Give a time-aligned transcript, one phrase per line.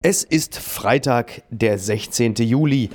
[0.00, 2.36] Es ist Freitag, der 16.
[2.36, 2.88] Juli.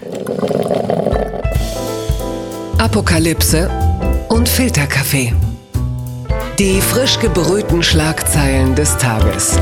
[2.78, 3.70] Apokalypse
[4.30, 5.34] und Filterkaffee.
[6.58, 9.60] Die frisch gebrühten Schlagzeilen des Tages.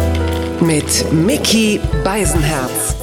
[0.60, 3.01] Mit Mickey Beisenherz.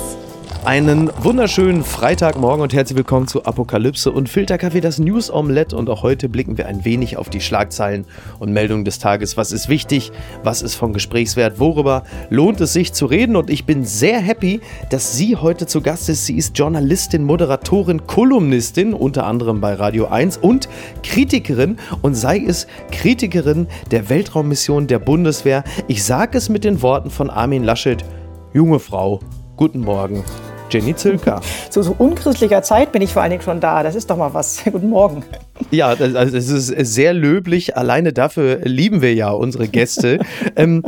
[0.68, 5.74] Einen wunderschönen Freitagmorgen und herzlich willkommen zu Apokalypse und Filterkaffee, das News Omelette.
[5.74, 8.04] Und auch heute blicken wir ein wenig auf die Schlagzeilen
[8.38, 9.38] und Meldungen des Tages.
[9.38, 10.12] Was ist wichtig?
[10.42, 11.58] Was ist von Gesprächswert?
[11.58, 13.34] Worüber lohnt es sich zu reden?
[13.34, 14.60] Und ich bin sehr happy,
[14.90, 16.26] dass sie heute zu Gast ist.
[16.26, 20.68] Sie ist Journalistin, Moderatorin, Kolumnistin, unter anderem bei Radio 1 und
[21.02, 25.64] Kritikerin und sei es Kritikerin der Weltraummission der Bundeswehr.
[25.86, 28.04] Ich sage es mit den Worten von Armin Laschet.
[28.52, 29.20] Junge Frau,
[29.56, 30.24] guten Morgen.
[30.70, 31.40] Jenny Zilka.
[31.70, 33.82] Zu so unchristlicher Zeit bin ich vor allen Dingen schon da.
[33.82, 34.62] Das ist doch mal was.
[34.70, 35.24] Guten Morgen.
[35.70, 37.76] Ja, das, also es ist sehr löblich.
[37.76, 40.18] Alleine dafür lieben wir ja unsere Gäste.
[40.56, 40.82] ähm,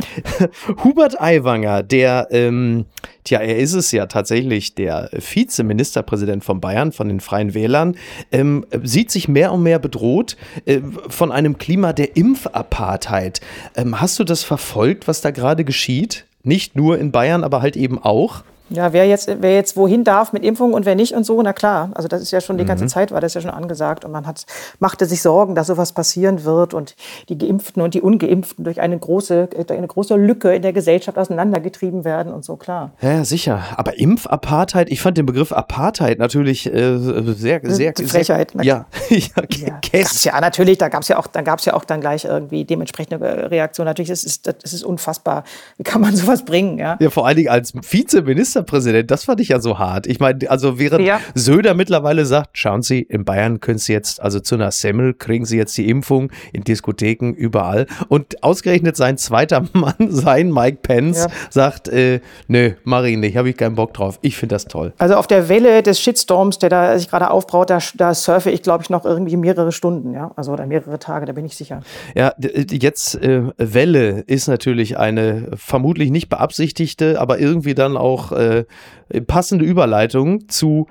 [0.83, 2.85] Hubert Aiwanger, der, ähm,
[3.23, 7.95] tja, er ist es ja tatsächlich, der Vizeministerpräsident von Bayern, von den Freien Wählern,
[8.31, 10.79] ähm, sieht sich mehr und mehr bedroht äh,
[11.09, 13.41] von einem Klima der Impfapartheid.
[13.75, 16.25] Ähm, hast du das verfolgt, was da gerade geschieht?
[16.43, 18.43] Nicht nur in Bayern, aber halt eben auch?
[18.71, 21.51] Ja, wer jetzt, wer jetzt wohin darf mit Impfung und wer nicht und so, na
[21.51, 21.89] klar.
[21.93, 22.89] Also das ist ja schon die ganze mhm.
[22.89, 24.45] Zeit war das ja schon angesagt und man hat,
[24.79, 26.95] machte sich Sorgen, dass sowas passieren wird und
[27.27, 32.05] die Geimpften und die Ungeimpften durch eine große, eine große Lücke in der Gesellschaft auseinandergetrieben
[32.05, 32.91] werden und so, klar.
[33.01, 33.61] Ja, sicher.
[33.75, 38.51] Aber Impfapartheid, ich fand den Begriff Apartheid natürlich äh, sehr, sehr, sehr Frechheit.
[38.51, 41.65] Sehr, ja, ja, ja, gab's ja natürlich, da gab es ja auch, dann gab es
[41.65, 43.85] ja auch dann gleich irgendwie dementsprechende Reaktion.
[43.85, 45.43] Natürlich, das ist, das ist unfassbar.
[45.77, 46.77] Wie kann man sowas bringen?
[46.77, 50.07] Ja, ja vor allen Dingen als Vizeminister Ministerpräsident, das fand ich ja so hart.
[50.07, 51.19] Ich meine, also während ja.
[51.33, 55.45] Söder mittlerweile sagt, schauen Sie, in Bayern können Sie jetzt, also zu einer Semmel kriegen
[55.45, 57.87] Sie jetzt die Impfung in Diskotheken, überall.
[58.07, 61.27] Und ausgerechnet sein zweiter Mann, sein Mike Pence, ja.
[61.49, 64.19] sagt, äh, nö, mach ich nicht, habe ich keinen Bock drauf.
[64.21, 64.93] Ich finde das toll.
[64.97, 68.61] Also auf der Welle des Shitstorms, der da sich gerade aufbraut, da, da surfe ich,
[68.61, 71.81] glaube ich, noch irgendwie mehrere Stunden, ja, also oder mehrere Tage, da bin ich sicher.
[72.15, 78.50] Ja, jetzt äh, Welle ist natürlich eine vermutlich nicht beabsichtigte, aber irgendwie dann auch äh,
[78.51, 80.87] äh, passende Überleitung zu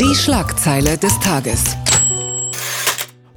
[0.00, 1.76] Die Schlagzeile des Tages.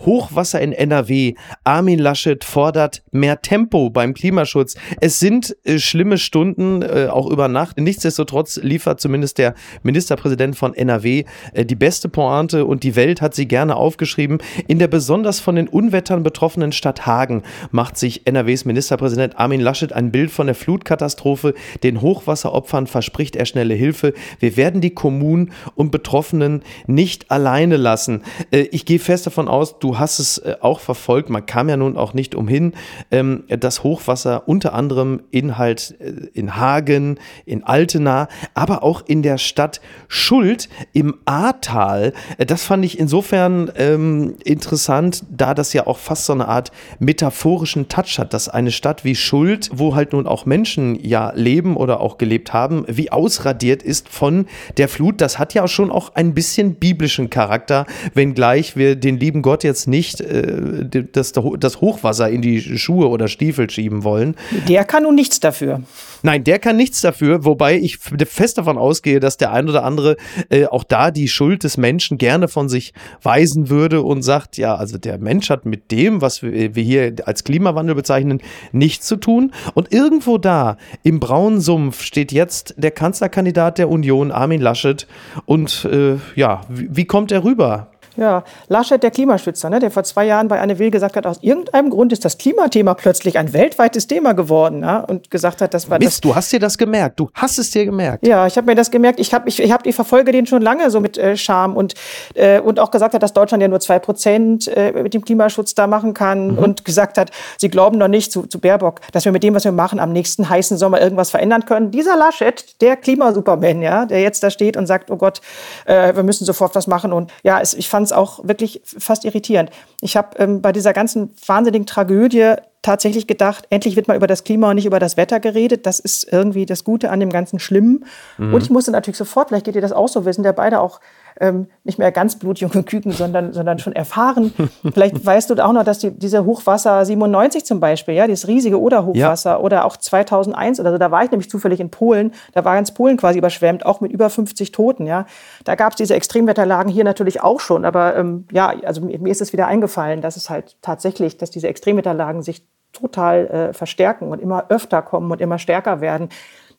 [0.06, 1.36] Hochwasser in NRW.
[1.64, 4.76] Armin Laschet fordert mehr Tempo beim Klimaschutz.
[5.02, 7.78] Es sind äh, schlimme Stunden, äh, auch über Nacht.
[7.78, 13.34] Nichtsdestotrotz liefert zumindest der Ministerpräsident von NRW äh, die beste Pointe und die Welt hat
[13.34, 14.40] sie gerne aufgeschrieben.
[14.68, 19.94] In der besonders von den Unwettern betroffenen Stadt Hagen macht sich NRWs Ministerpräsident Armin Laschet
[19.94, 21.54] ein Bild von der Flutkatastrophe.
[21.84, 24.14] Den Hochwasseropfern verspricht er schnelle Hilfe.
[24.40, 28.24] Wir werden die Kommunen und Betroffenen nicht alleine lassen.
[28.52, 31.78] Äh, ich gehe fest davon aus, du hast es äh, auch verfolgt, man kam ja
[31.78, 32.74] nun auch nicht umhin,
[33.12, 39.24] ähm, das Hochwasser unter anderem in halt äh, in Hagen, in Altena, aber auch in
[39.24, 42.14] der Stadt Schuld im Ahrtal.
[42.38, 46.72] Äh, das fand ich insofern ähm, interessant, da das ja auch fast so eine Art
[47.00, 51.76] metaphorischen Touch hat, dass eine Stadt wie Schuld, wo halt nun auch Menschen ja leben
[51.76, 54.46] oder auch gelebt haben, wie ausradiert ist von
[54.78, 55.22] der Flut.
[55.22, 59.83] Das hat ja schon auch ein bisschen biblischen Charakter, wenngleich wir den lieben Gott jetzt
[59.84, 64.36] jetzt nicht äh, das, das Hochwasser in die Schuhe oder Stiefel schieben wollen.
[64.68, 65.82] Der kann nun nichts dafür.
[66.22, 70.16] Nein, der kann nichts dafür, wobei ich fest davon ausgehe, dass der ein oder andere
[70.50, 74.76] äh, auch da die Schuld des Menschen gerne von sich weisen würde und sagt, ja,
[74.76, 79.18] also der Mensch hat mit dem, was wir, wir hier als Klimawandel bezeichnen, nichts zu
[79.18, 79.52] tun.
[79.74, 85.08] Und irgendwo da im braunen Sumpf steht jetzt der Kanzlerkandidat der Union, Armin Laschet.
[85.46, 87.93] Und äh, ja, wie, wie kommt er rüber?
[88.16, 91.40] Ja, Laschet, der Klimaschützer, ne, der vor zwei Jahren bei Anne Will gesagt hat, aus
[91.42, 95.90] irgendeinem Grund ist das Klimathema plötzlich ein weltweites Thema geworden ja, und gesagt hat, das
[95.90, 96.22] war Mist, das.
[96.22, 98.26] du hast dir das gemerkt, du hast es dir gemerkt.
[98.26, 99.20] Ja, ich habe mir das gemerkt.
[99.20, 101.96] Ich habe ich, ich hab, ich verfolge den schon lange so mit äh, Charme und,
[102.36, 105.74] äh, und auch gesagt hat, dass Deutschland ja nur zwei Prozent äh, mit dem Klimaschutz
[105.74, 106.58] da machen kann mhm.
[106.60, 109.66] und gesagt hat, sie glauben noch nicht zu, zu Baerbock, dass wir mit dem, was
[109.66, 111.90] wir machen, am nächsten heißen Sommer irgendwas verändern können.
[111.90, 115.42] Dieser Laschet, der Klimasuperman, ja, der jetzt da steht und sagt, oh Gott,
[115.86, 118.82] äh, wir müssen sofort was machen und ja, es, ich fand fand es auch wirklich
[118.84, 119.70] fast irritierend.
[120.02, 124.44] Ich habe ähm, bei dieser ganzen wahnsinnigen Tragödie tatsächlich gedacht, endlich wird mal über das
[124.44, 125.86] Klima und nicht über das Wetter geredet.
[125.86, 128.06] Das ist irgendwie das Gute an dem ganzen Schlimmen.
[128.38, 128.54] Mhm.
[128.54, 131.00] Und ich musste natürlich sofort, vielleicht geht ihr das auch so, wissen, der beide auch
[131.40, 134.54] ähm, nicht mehr ganz blutjunge Küken, sondern, sondern schon erfahren.
[134.94, 138.80] Vielleicht weißt du auch noch, dass die, diese Hochwasser 97 zum Beispiel, ja, dieses riesige
[138.80, 139.60] Oder-Hochwasser ja.
[139.60, 142.94] oder auch 2001 oder so, da war ich nämlich zufällig in Polen, da war ganz
[142.94, 145.26] Polen quasi überschwemmt, auch mit über 50 Toten, ja.
[145.64, 149.42] Da gab es diese Extremwetterlagen hier natürlich auch schon, aber ähm, ja, also mir, ist
[149.42, 154.40] es wieder eingefallen, dass es halt tatsächlich, dass diese Extremwetterlagen sich total äh, verstärken und
[154.40, 156.30] immer öfter kommen und immer stärker werden.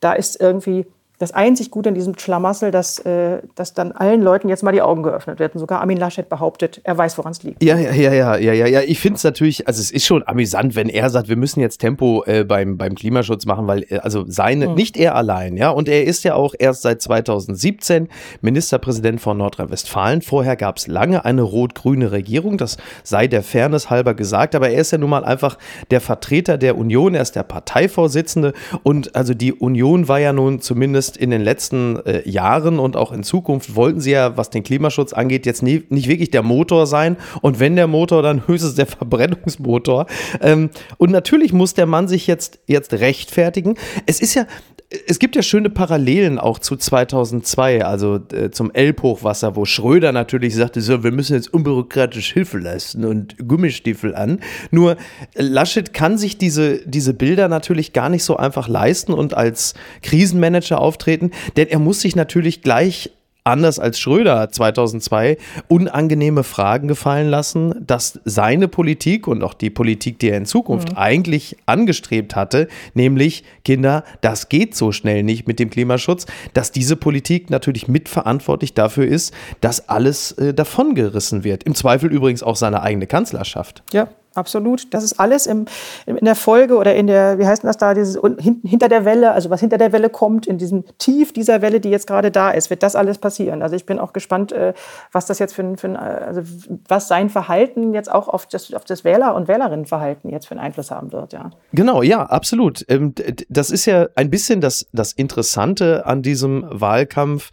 [0.01, 0.87] Da ist irgendwie
[1.19, 4.83] das einzig Gute in diesem Schlamassel, dass, äh, dass dann allen Leuten jetzt mal die
[4.83, 5.61] Augen geöffnet werden.
[5.61, 7.63] Sogar Armin Laschet behauptet, er weiß, woran es liegt.
[7.63, 8.67] Ja, ja, ja, ja, ja, ja.
[8.67, 8.81] ja.
[8.81, 11.79] Ich finde es natürlich, also es ist schon amüsant, wenn er sagt, wir müssen jetzt
[11.79, 14.75] Tempo äh, beim, beim Klimaschutz machen, weil äh, also seine, mhm.
[14.75, 18.09] nicht er allein, ja, und er ist ja auch erst seit 2017
[18.41, 20.21] Ministerpräsident von Nordrhein-Westfalen.
[20.21, 24.81] Vorher gab es lange eine rot-grüne Regierung, das sei der Fairness halber gesagt, aber er
[24.81, 25.59] ist ja nun mal einfach
[25.93, 28.53] der Vertreter der Union, er ist der Parteivorsitzende
[28.83, 32.97] und also die Union war ja nun zumindest zumindest in den letzten äh, Jahren und
[32.97, 36.43] auch in Zukunft wollten sie ja, was den Klimaschutz angeht, jetzt nie, nicht wirklich der
[36.43, 37.17] Motor sein.
[37.43, 40.07] Und wenn der Motor, dann höchstens der Verbrennungsmotor.
[40.41, 43.77] Ähm, und natürlich muss der Mann sich jetzt, jetzt rechtfertigen.
[44.07, 44.47] Es ist ja,
[45.07, 50.55] es gibt ja schöne Parallelen auch zu 2002, also äh, zum Elbhochwasser, wo Schröder natürlich
[50.55, 54.41] sagte, so, wir müssen jetzt unbürokratisch Hilfe leisten und Gummistiefel an.
[54.71, 54.97] Nur
[55.35, 60.81] Laschet kann sich diese, diese Bilder natürlich gar nicht so einfach leisten und als Krisenmanager
[60.81, 63.11] auftreten, denn er muss sich natürlich gleich
[63.45, 65.37] anders als Schröder 2002
[65.69, 70.93] unangenehme Fragen gefallen lassen, dass seine Politik und auch die Politik, die er in Zukunft
[70.93, 70.99] mhm.
[70.99, 76.97] eigentlich angestrebt hatte, nämlich Kinder, das geht so schnell nicht mit dem Klimaschutz, dass diese
[76.97, 81.65] Politik natürlich mitverantwortlich dafür ist, dass alles äh, davongerissen wird.
[81.65, 83.83] Im Zweifel übrigens auch seine eigene Kanzlerschaft.
[83.93, 84.93] Ja, absolut.
[84.93, 85.67] Das ist alles im,
[86.07, 89.51] in der Folge oder in der, wie heißt das da, dieses hinter der Welle, also
[89.51, 92.71] was hinter der Welle kommt, in diesem Tief dieser Welle, die jetzt gerade da ist,
[92.71, 93.63] wird das alles passieren.
[93.63, 94.75] Also ich bin auch gespannt, äh,
[95.13, 96.43] was das jetzt für ein, für ein also
[96.89, 100.61] was sein Verhalten jetzt auch auf das, auf das Wähler- und Wählerinnenverhalten jetzt für einen
[100.61, 101.51] Einfluss haben wird, ja.
[101.73, 102.85] Genau, ja, absolut.
[102.89, 103.15] Ähm,
[103.49, 107.51] das ist ja ein bisschen das, das Interessante an diesem Wahlkampf.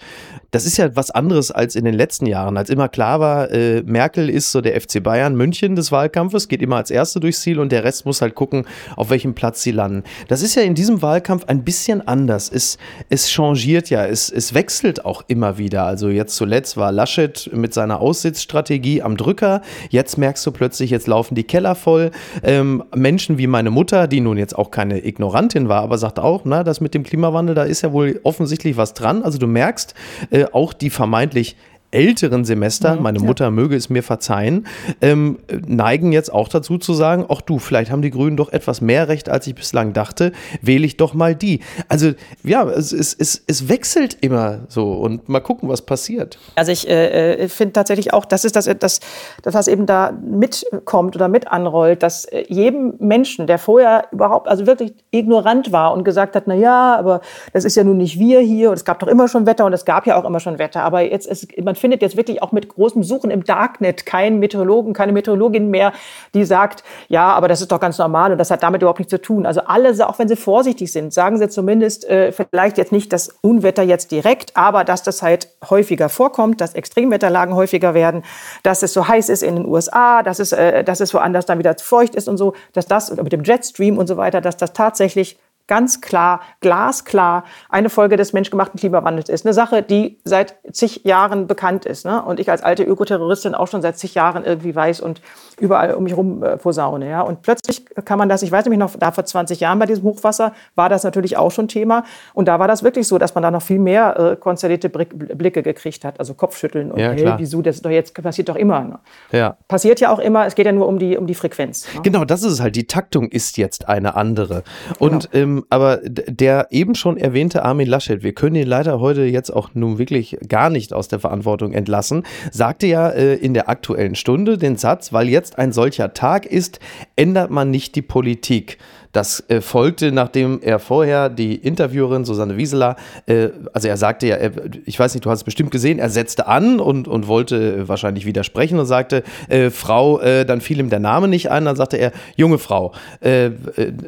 [0.52, 3.84] Das ist ja was anderes als in den letzten Jahren, als immer klar war, äh,
[3.84, 7.58] Merkel ist so der FC Bayern München des Wahlkampfes, geht immer als Erste durchs Ziel
[7.58, 8.66] und der Rest muss halt gucken,
[8.98, 10.04] auf welchem Platz sie landen.
[10.28, 12.52] Das ist ja in diesem Wahlkampf ein bisschen anders.
[12.54, 12.78] Es,
[13.10, 15.86] es changiert ja, es, es wechselt auch immer wieder.
[15.86, 19.62] Also jetzt zuletzt war Laschet mit seiner Aussitzstrategie am Drücker.
[19.90, 22.12] Jetzt merkst du plötzlich, jetzt laufen die Keller voll.
[22.44, 26.42] Ähm, Menschen wie meine Mutter, die nun jetzt auch keine Ignorantin war, aber sagt auch,
[26.44, 29.24] na, das mit dem Klimawandel, da ist ja wohl offensichtlich was dran.
[29.24, 29.94] Also du merkst,
[30.30, 31.56] äh, auch die vermeintlich
[31.92, 33.52] älteren Semester, mhm, meine Mutter ja.
[33.52, 34.66] möge es mir verzeihen,
[35.02, 38.82] ähm, neigen jetzt auch dazu zu sagen, ach du, vielleicht haben die Grünen doch etwas
[38.82, 41.60] mehr Recht, als ich bislang dachte, wähle ich doch mal die.
[41.90, 42.12] Also
[42.44, 46.40] ja, es, es, es, es wechselt immer so und mal gucken, was passiert.
[46.56, 49.00] Also ich äh, äh finde tatsächlich auch, das ist das, das,
[49.42, 54.48] das, was eben da mitkommt oder mit anrollt, dass äh, jedem Menschen, der vorher überhaupt,
[54.48, 57.22] also wirklich ignorant war und gesagt hat, na ja, aber
[57.54, 59.74] das ist ja nun nicht wir hier und es gab doch immer schon Wetter und
[59.74, 62.52] es gab ja auch immer schon Wetter, aber jetzt ist man findet jetzt wirklich auch
[62.52, 65.92] mit großem Suchen im Darknet keinen Meteorologen, keine Meteorologin mehr,
[66.34, 69.12] die sagt, ja, aber das ist doch ganz normal und das hat damit überhaupt nichts
[69.12, 69.46] zu tun.
[69.46, 73.30] Also alle, auch wenn sie vorsichtig sind, sagen sie zumindest äh, vielleicht jetzt nicht das
[73.42, 78.24] Unwetter jetzt direkt, aber dass das halt häufiger vorkommt, dass Extremwetterlagen häufiger werden,
[78.64, 81.60] dass es so heiß ist in den USA, dass es, äh, dass es woanders dann
[81.60, 84.74] wieder feucht ist und so, dass das mit dem Jetstream und so weiter, dass das
[84.74, 85.38] tatsächlich
[85.72, 89.46] ganz klar, glasklar eine Folge des menschgemachten Klimawandels ist.
[89.46, 92.04] Eine Sache, die seit zig Jahren bekannt ist.
[92.04, 92.22] Ne?
[92.22, 95.22] Und ich als alte Ökoterroristin auch schon seit zig Jahren irgendwie weiß und
[95.62, 97.10] überall um mich rum äh, posaune.
[97.10, 97.22] Ja?
[97.22, 100.04] Und plötzlich kann man das, ich weiß nämlich noch, da vor 20 Jahren bei diesem
[100.04, 102.04] Hochwasser war das natürlich auch schon Thema.
[102.34, 105.64] Und da war das wirklich so, dass man da noch viel mehr äh, konsternierte Blicke
[105.64, 106.20] gekriegt hat.
[106.20, 108.82] Also Kopfschütteln und ja, hey, wieso, das ist doch jetzt passiert doch immer.
[108.82, 109.00] Ne?
[109.32, 109.56] Ja.
[109.70, 111.88] Passiert ja auch immer, es geht ja nur um die, um die Frequenz.
[111.94, 112.02] Ne?
[112.02, 112.76] Genau, das ist es halt.
[112.76, 114.64] Die Taktung ist jetzt eine andere.
[115.00, 115.44] Und genau.
[115.44, 119.70] ähm, aber der eben schon erwähnte Armin Laschet, wir können ihn leider heute jetzt auch
[119.74, 124.58] nun wirklich gar nicht aus der Verantwortung entlassen, sagte ja äh, in der aktuellen Stunde
[124.58, 126.80] den Satz, weil jetzt ein solcher Tag ist,
[127.16, 128.78] ändert man nicht die Politik.
[129.12, 134.36] Das äh, folgte, nachdem er vorher die Interviewerin Susanne Wieseler, äh, also er sagte ja,
[134.38, 134.52] er,
[134.86, 138.26] ich weiß nicht, du hast es bestimmt gesehen, er setzte an und, und wollte wahrscheinlich
[138.26, 141.98] widersprechen und sagte, äh, Frau, äh, dann fiel ihm der Name nicht ein, dann sagte
[141.98, 143.52] er, junge Frau, äh, äh,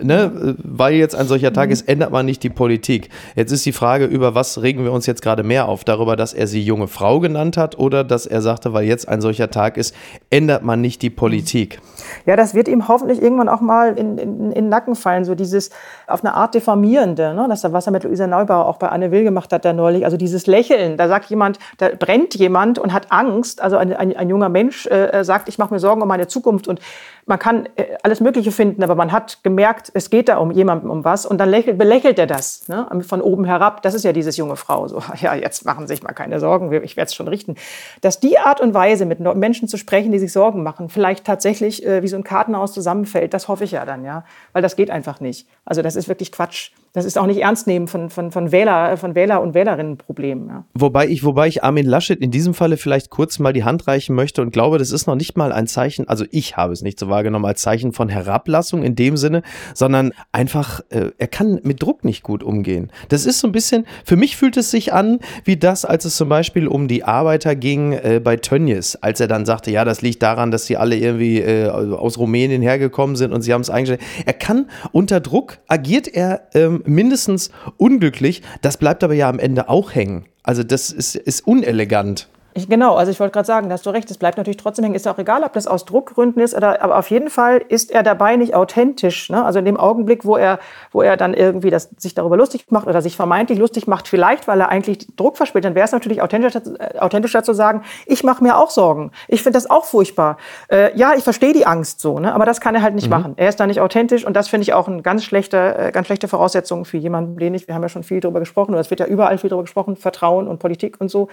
[0.02, 3.10] ne, weil jetzt ein solcher Tag ist, ändert man nicht die Politik.
[3.36, 5.84] Jetzt ist die Frage, über was regen wir uns jetzt gerade mehr auf?
[5.84, 9.22] Darüber, dass er sie junge Frau genannt hat oder dass er sagte, weil jetzt ein
[9.22, 9.94] solcher Tag ist,
[10.30, 11.80] ändert man nicht die Politik?
[12.26, 15.36] Ja, das wird ihm hoffentlich irgendwann auch mal in, in, in den Nacken fallen, so
[15.36, 15.70] dieses
[16.08, 17.46] auf eine Art diffamierende, ne?
[17.50, 20.18] das was er mit Luisa Neubauer auch bei Anne Will gemacht hat da neulich, also
[20.18, 24.30] dieses Lächeln, da sagt jemand, da brennt jemand und hat Angst, also ein, ein, ein
[24.30, 26.80] junger Mensch äh, sagt, ich mache mir Sorgen um meine Zukunft und
[27.26, 30.90] man kann äh, alles Mögliche finden, aber man hat gemerkt, es geht da um jemanden
[30.90, 32.88] um was und dann lächelt, belächelt er das ne?
[33.08, 33.82] von oben herab.
[33.82, 36.72] Das ist ja dieses junge Frau, so ja jetzt machen Sie sich mal keine Sorgen,
[36.84, 37.56] ich werde es schon richten.
[38.02, 41.86] Dass die Art und Weise mit Menschen zu sprechen, die sich Sorgen machen, vielleicht tatsächlich
[41.86, 44.90] äh, wie so ein Kartenhaus zusammenfällt, das hoffe ich ja dann, ja, weil das geht
[44.90, 45.48] einfach nicht.
[45.66, 46.72] Also das ist wirklich Quatsch.
[46.94, 50.48] Das ist auch nicht ernst nehmen von, von, von, Wähler, von Wähler und Wählerinnenproblemen.
[50.48, 50.66] Ja.
[50.76, 54.16] Wobei ich, wobei ich Armin Laschet in diesem Falle vielleicht kurz mal die Hand reichen
[54.16, 57.00] möchte und glaube, das ist noch nicht mal ein Zeichen, also ich habe es nicht
[57.00, 59.42] so wahrgenommen als Zeichen von Herablassung in dem Sinne,
[59.74, 62.92] sondern einfach, äh, er kann mit Druck nicht gut umgehen.
[63.10, 66.16] Das ist so ein bisschen, für mich fühlt es sich an, wie das, als es
[66.16, 70.04] zum Beispiel um die Arbeiter ging äh, bei Tönnies, als er dann sagte, ja, das
[70.04, 73.72] liegt daran, dass sie alle irgendwie äh, aus Rumänien hergekommen sind und sie haben es
[73.72, 74.02] eingestellt.
[74.28, 79.70] Er kann unter Druck, agiert er ähm, mindestens unglücklich, das bleibt aber ja am Ende
[79.70, 80.26] auch hängen.
[80.44, 82.30] Also das ist, ist unelegant.
[82.56, 84.84] Ich, genau, also ich wollte gerade sagen, da hast du recht, es bleibt natürlich trotzdem
[84.84, 84.96] hängen.
[84.96, 87.92] Ist ja auch egal, ob das aus Druckgründen ist, oder, aber auf jeden Fall ist
[87.92, 89.30] er dabei nicht authentisch.
[89.30, 89.44] Ne?
[89.44, 90.60] Also in dem Augenblick, wo er,
[90.92, 94.48] wo er dann irgendwie das, sich darüber lustig macht oder sich vermeintlich lustig macht, vielleicht,
[94.48, 96.62] weil er eigentlich Druck verspielt, dann wäre es natürlich authentischer,
[97.00, 99.12] authentischer zu sagen, ich mache mir auch Sorgen.
[99.28, 100.38] Ich finde das auch furchtbar.
[100.70, 102.34] Äh, ja, ich verstehe die Angst so, ne?
[102.36, 103.12] aber das kann er halt nicht mhm.
[103.12, 103.34] machen.
[103.38, 106.06] Er ist da nicht authentisch und das finde ich auch eine ganz schlechte, äh, ganz
[106.06, 108.90] schlechte Voraussetzung für jemanden, den ich, wir haben ja schon viel darüber gesprochen, oder es
[108.92, 111.30] wird ja überall viel darüber gesprochen, Vertrauen und Politik und so.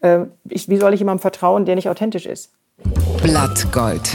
[0.00, 2.52] Äh, ich, wie soll ich jemandem vertrauen, der nicht authentisch ist?
[3.22, 4.10] Blattgold.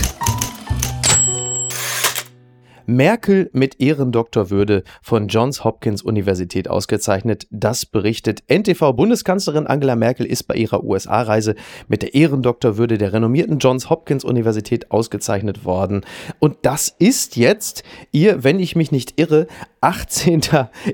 [2.88, 7.48] Merkel mit Ehrendoktorwürde von Johns Hopkins Universität ausgezeichnet.
[7.50, 8.94] Das berichtet NTV.
[8.94, 11.56] Bundeskanzlerin Angela Merkel ist bei ihrer USA-Reise
[11.88, 16.06] mit der Ehrendoktorwürde der renommierten Johns Hopkins Universität ausgezeichnet worden.
[16.40, 19.48] Und das ist jetzt ihr, wenn ich mich nicht irre,
[19.86, 20.42] 18.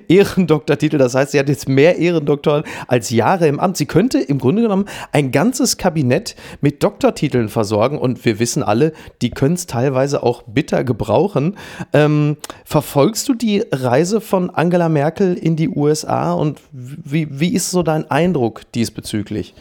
[0.10, 0.98] Ehrendoktortitel.
[0.98, 3.78] Das heißt, sie hat jetzt mehr Ehrendoktoren als Jahre im Amt.
[3.78, 7.98] Sie könnte im Grunde genommen ein ganzes Kabinett mit Doktortiteln versorgen.
[7.98, 11.56] Und wir wissen alle, die können es teilweise auch bitter gebrauchen.
[11.94, 17.72] Ähm, verfolgst du die Reise von Angela Merkel in die USA und wie, wie ist
[17.72, 19.54] so dein Eindruck diesbezüglich?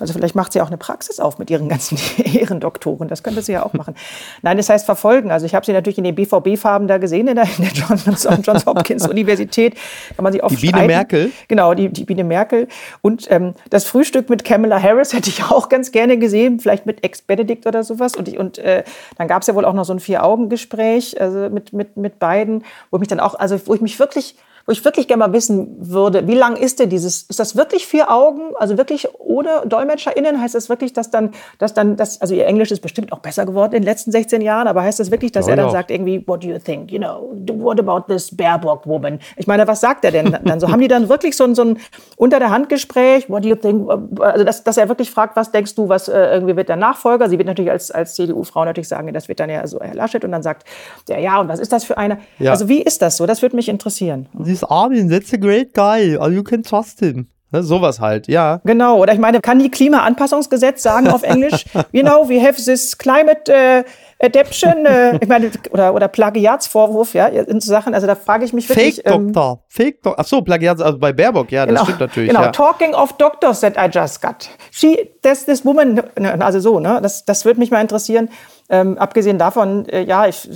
[0.00, 3.08] Also vielleicht macht sie auch eine Praxis auf mit ihren ganzen Ehrendoktoren.
[3.08, 3.94] Das könnte sie ja auch machen.
[4.42, 5.30] Nein, das heißt verfolgen.
[5.30, 8.04] Also ich habe sie natürlich in den BVB-Farben da gesehen in der, in der Johns,
[8.46, 9.74] Johns Hopkins Universität.
[10.16, 10.86] Kann man sie oft die Biene streiten.
[10.86, 11.32] Merkel?
[11.48, 12.68] Genau, die, die Biene Merkel.
[13.02, 17.04] Und ähm, das Frühstück mit Kamala Harris hätte ich auch ganz gerne gesehen, vielleicht mit
[17.04, 18.14] Ex-Benedict oder sowas.
[18.14, 18.84] Und, ich, und äh,
[19.16, 22.64] dann gab es ja wohl auch noch so ein Vier-Augen-Gespräch also mit, mit, mit beiden,
[22.90, 24.36] wo ich mich dann auch, also wo ich mich wirklich
[24.68, 27.86] wo ich wirklich gerne mal wissen würde, wie lang ist denn dieses, ist das wirklich
[27.86, 30.42] vier Augen, also wirklich ohne DolmetscherInnen?
[30.42, 33.46] Heißt das wirklich, dass dann, dass dann, das, also ihr Englisch ist bestimmt auch besser
[33.46, 35.72] geworden in den letzten 16 Jahren, aber heißt das wirklich, dass ja, er dann ja.
[35.72, 39.20] sagt irgendwie, what do you think, you know, what about this Baerbock woman?
[39.38, 40.68] Ich meine, was sagt er denn dann so?
[40.70, 41.78] Haben die dann wirklich so ein, so ein
[42.18, 45.50] unter der Hand Gespräch, what do you think, also dass, dass er wirklich fragt, was
[45.50, 47.30] denkst du, was äh, irgendwie wird der Nachfolger?
[47.30, 50.22] Sie wird natürlich als, als CDU-Frau natürlich sagen, das wird dann ja so Herr Laschet
[50.26, 50.68] und dann sagt
[51.08, 52.18] der, ja, und was ist das für einer?
[52.38, 52.50] Ja.
[52.50, 53.24] Also wie ist das so?
[53.24, 54.28] Das würde mich interessieren.
[54.42, 56.16] Sie ist Armin, that's a great guy.
[56.30, 57.28] You can trust him.
[57.50, 58.60] Ne, sowas halt, ja.
[58.64, 62.98] Genau, oder ich meine, kann die Klimaanpassungsgesetz sagen auf Englisch, you know, we have this
[62.98, 63.82] climate uh,
[64.22, 68.68] adaption, uh, ich meine, oder, oder Plagiatsvorwurf, ja, in Sachen, also da frage ich mich
[68.68, 68.96] wirklich.
[68.96, 72.28] Fake-Doktor, ähm, Fake-Doktor, ach so, Plagiats, also bei Baerbock, ja, das genau, stimmt natürlich.
[72.28, 72.50] Genau, ja.
[72.50, 74.50] talking of doctors that I just got.
[74.70, 76.02] She, this, this woman,
[76.40, 78.28] also so, ne, das, das würde mich mal interessieren.
[78.70, 80.48] Ähm, abgesehen davon, äh, ja, ich,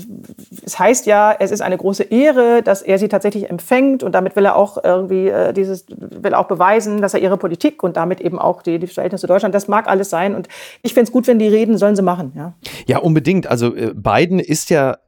[0.64, 4.36] es heißt ja, es ist eine große Ehre, dass er sie tatsächlich empfängt und damit
[4.36, 8.20] will er auch irgendwie äh, dieses, will auch beweisen, dass er ihre Politik und damit
[8.20, 10.48] eben auch die, die Verhältnisse Deutschland, das mag alles sein und
[10.82, 12.52] ich finde es gut, wenn die reden, sollen sie machen, ja.
[12.86, 13.46] Ja, unbedingt.
[13.46, 14.98] Also äh, Biden ist ja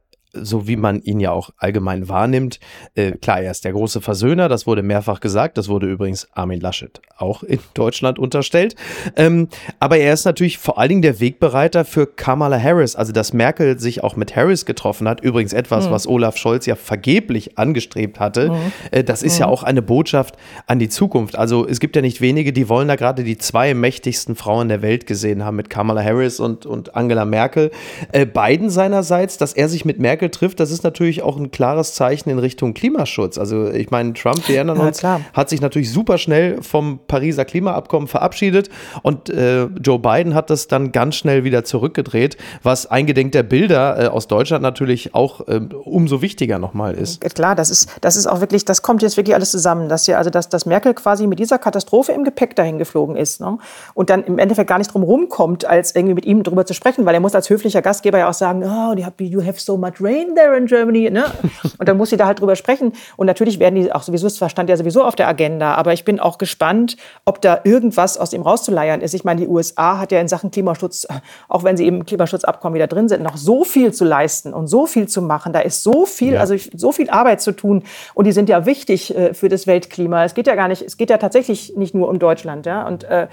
[0.41, 2.59] so wie man ihn ja auch allgemein wahrnimmt.
[2.95, 5.57] Äh, klar, er ist der große Versöhner, das wurde mehrfach gesagt.
[5.57, 8.75] Das wurde übrigens Armin Laschet auch in Deutschland unterstellt.
[9.15, 9.47] Ähm,
[9.79, 12.95] aber er ist natürlich vor allen Dingen der Wegbereiter für Kamala Harris.
[12.95, 15.91] Also, dass Merkel sich auch mit Harris getroffen hat, übrigens etwas, mhm.
[15.91, 18.49] was Olaf Scholz ja vergeblich angestrebt hatte.
[18.49, 18.71] Mhm.
[18.91, 19.41] Äh, das ist mhm.
[19.41, 20.35] ja auch eine Botschaft
[20.67, 21.37] an die Zukunft.
[21.37, 24.81] Also, es gibt ja nicht wenige, die wollen da gerade die zwei mächtigsten Frauen der
[24.81, 27.71] Welt gesehen haben, mit Kamala Harris und, und Angela Merkel.
[28.11, 31.51] Äh, Biden seinerseits, dass er sich mit Merkel Merkel trifft, das ist natürlich auch ein
[31.51, 33.37] klares Zeichen in Richtung Klimaschutz.
[33.37, 37.45] Also ich meine, Trump, wir erinnern uns, ja, hat sich natürlich super schnell vom Pariser
[37.45, 38.69] Klimaabkommen verabschiedet
[39.03, 44.05] und äh, Joe Biden hat das dann ganz schnell wieder zurückgedreht, was eingedenk der Bilder
[44.05, 47.21] äh, aus Deutschland natürlich auch äh, umso wichtiger nochmal ist.
[47.35, 50.17] Klar, das ist, das ist auch wirklich, das kommt jetzt wirklich alles zusammen, dass ja,
[50.17, 53.57] also dass, dass Merkel quasi mit dieser Katastrophe im Gepäck dahin geflogen ist ne?
[53.93, 57.05] und dann im Endeffekt gar nicht drum rumkommt, als irgendwie mit ihm drüber zu sprechen,
[57.05, 60.14] weil er muss als höflicher Gastgeber ja auch sagen, oh, you have so much rain
[60.15, 61.09] rain there in Germany.
[61.09, 61.25] Ne?
[61.77, 62.93] Und dann muss sie da halt drüber sprechen.
[63.17, 65.75] Und natürlich werden die auch sowieso, es stand ja sowieso auf der Agenda.
[65.75, 69.13] Aber ich bin auch gespannt, ob da irgendwas aus ihm rauszuleiern ist.
[69.13, 71.07] Ich meine, die USA hat ja in Sachen Klimaschutz,
[71.49, 74.85] auch wenn sie im Klimaschutzabkommen wieder drin sind, noch so viel zu leisten und so
[74.85, 75.53] viel zu machen.
[75.53, 76.39] Da ist so viel, ja.
[76.39, 77.83] also so viel Arbeit zu tun.
[78.13, 80.23] Und die sind ja wichtig äh, für das Weltklima.
[80.23, 82.65] Es geht ja gar nicht, es geht ja tatsächlich nicht nur um Deutschland.
[82.65, 82.87] Ja?
[82.87, 83.27] Und äh,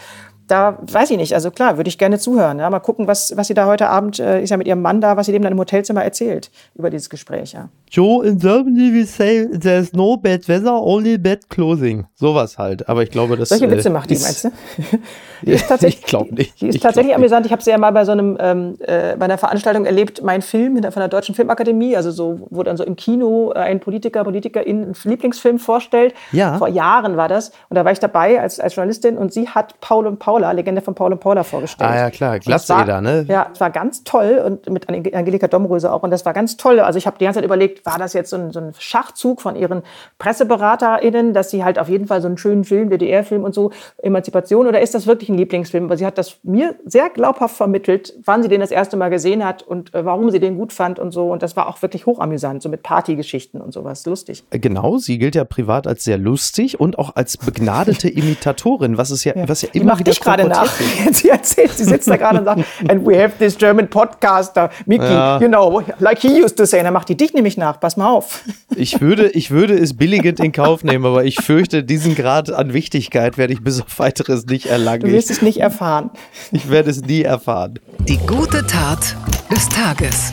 [0.48, 1.34] da weiß ich nicht.
[1.34, 2.58] Also klar, würde ich gerne zuhören.
[2.58, 2.68] Ja.
[2.70, 5.16] Mal gucken, was, was sie da heute Abend, äh, ist ja mit ihrem Mann da,
[5.16, 7.52] was sie dem dann im Hotelzimmer erzählt über dieses Gespräch.
[7.52, 7.68] Ja.
[7.90, 12.06] Joe, in Germany we say there's no bad weather, only bad clothing.
[12.14, 12.88] Sowas halt.
[12.88, 14.50] Aber ich glaube, das Solche Witze äh, macht die, meinst du?
[15.42, 16.60] die ist tatsächlich, ich glaube nicht.
[16.60, 17.46] Die ist ich tatsächlich amüsant.
[17.46, 20.42] Ich habe sie ja mal bei so einem, ähm, äh, bei einer Veranstaltung erlebt, mein
[20.42, 24.24] Film von der Deutschen Filmakademie, also so, wo dann so im Kino äh, ein Politiker,
[24.24, 26.14] Politikerin einen Lieblingsfilm vorstellt.
[26.32, 26.58] Ja.
[26.58, 27.50] Vor Jahren war das.
[27.68, 30.80] Und da war ich dabei als, als Journalistin und sie hat Paul und Paula, Legende
[30.80, 31.90] von Paul und Paula vorgestellt.
[31.90, 32.38] Ah ja, klar.
[32.38, 33.26] Glatze ne?
[33.28, 36.02] Ja, es war ganz toll und mit Angelika Domröse auch.
[36.02, 36.80] Und das war ganz toll.
[36.80, 39.42] Also ich habe die ganze Zeit überlegt, war das jetzt so ein, so ein Schachzug
[39.42, 39.82] von ihren
[40.18, 44.66] PresseberaterInnen, dass sie halt auf jeden Fall so einen schönen Film, DDR-Film und so, Emanzipation,
[44.66, 45.90] oder ist das wirklich ein Lieblingsfilm?
[45.90, 49.44] Weil sie hat das mir sehr glaubhaft vermittelt, wann sie den das erste Mal gesehen
[49.44, 51.30] hat und äh, warum sie den gut fand und so.
[51.30, 54.06] Und das war auch wirklich hochamüsant, so mit Partygeschichten und sowas.
[54.06, 54.44] Lustig.
[54.48, 59.24] Genau, sie gilt ja privat als sehr lustig und auch als begnadete Imitatorin, was ist
[59.24, 59.46] ja, ja.
[59.46, 60.72] was ja immer dich gerade nach.
[61.12, 65.04] sie erzählt, sie sitzt da gerade und sagt, and we have this German podcaster, Mickey,
[65.04, 65.40] ja.
[65.40, 66.78] you know, like he used to say.
[66.78, 68.42] Und dann macht die dich nämlich nach, pass mal auf.
[68.74, 72.72] Ich würde, ich würde es billigend in Kauf nehmen, aber ich fürchte, diesen Grad an
[72.72, 75.02] Wichtigkeit werde ich bis auf weiteres nicht erlangen.
[75.02, 76.10] Du wirst es nicht erfahren.
[76.52, 77.78] Ich werde es nie erfahren.
[78.08, 79.14] Die gute Tat
[79.50, 80.30] des Tages.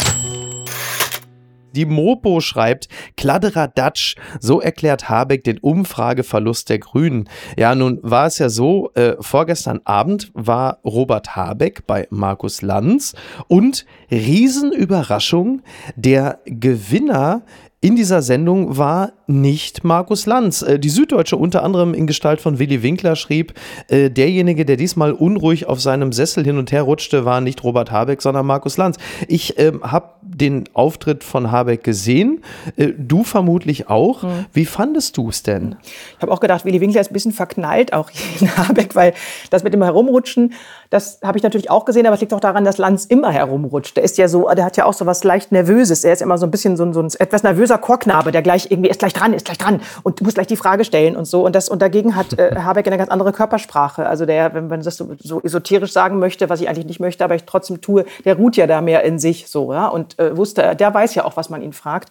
[1.76, 7.30] Die Mopo schreibt, Kladderadatsch, so erklärt Habeck den Umfrageverlust der Grünen.
[7.58, 13.14] Ja, nun war es ja so, äh, vorgestern Abend war Robert Habeck bei Markus Lanz
[13.48, 15.62] und Riesenüberraschung,
[15.96, 17.44] der Gewinner
[17.82, 20.62] in dieser Sendung war nicht Markus Lanz.
[20.64, 23.54] Äh, die Süddeutsche unter anderem in Gestalt von Willy Winkler schrieb,
[23.88, 27.92] äh, derjenige, der diesmal unruhig auf seinem Sessel hin und her rutschte, war nicht Robert
[27.92, 28.98] Habeck, sondern Markus Lanz.
[29.28, 32.44] Ich äh, habe den Auftritt von Habeck gesehen,
[32.76, 34.24] äh, du vermutlich auch.
[34.24, 34.46] Mhm.
[34.52, 35.78] Wie fandest du es denn?
[36.18, 39.14] Ich habe auch gedacht, Willy Winkler ist ein bisschen verknallt, auch in Habeck, weil
[39.52, 40.54] das mit dem Herumrutschen,
[40.90, 43.96] das habe ich natürlich auch gesehen, aber es liegt auch daran, dass Lanz immer herumrutscht.
[43.96, 46.04] Der ist ja so, der hat ja auch so was leicht Nervöses.
[46.04, 48.90] Er ist immer so ein bisschen so, so ein etwas nervöser Chorknabe, der gleich irgendwie
[48.90, 51.46] ist gleich dran, ist gleich dran und muss gleich die Frage stellen und so.
[51.46, 54.08] Und, das, und dagegen hat äh, Habeck eine ganz andere Körpersprache.
[54.08, 57.24] Also der, wenn man das so, so, esoterisch sagen möchte, was ich eigentlich nicht möchte,
[57.24, 59.88] aber ich trotzdem tue, der ruht ja da mehr in sich so, ja.
[59.88, 62.10] Und äh, wusste, der weiß ja auch, was man ihn fragt.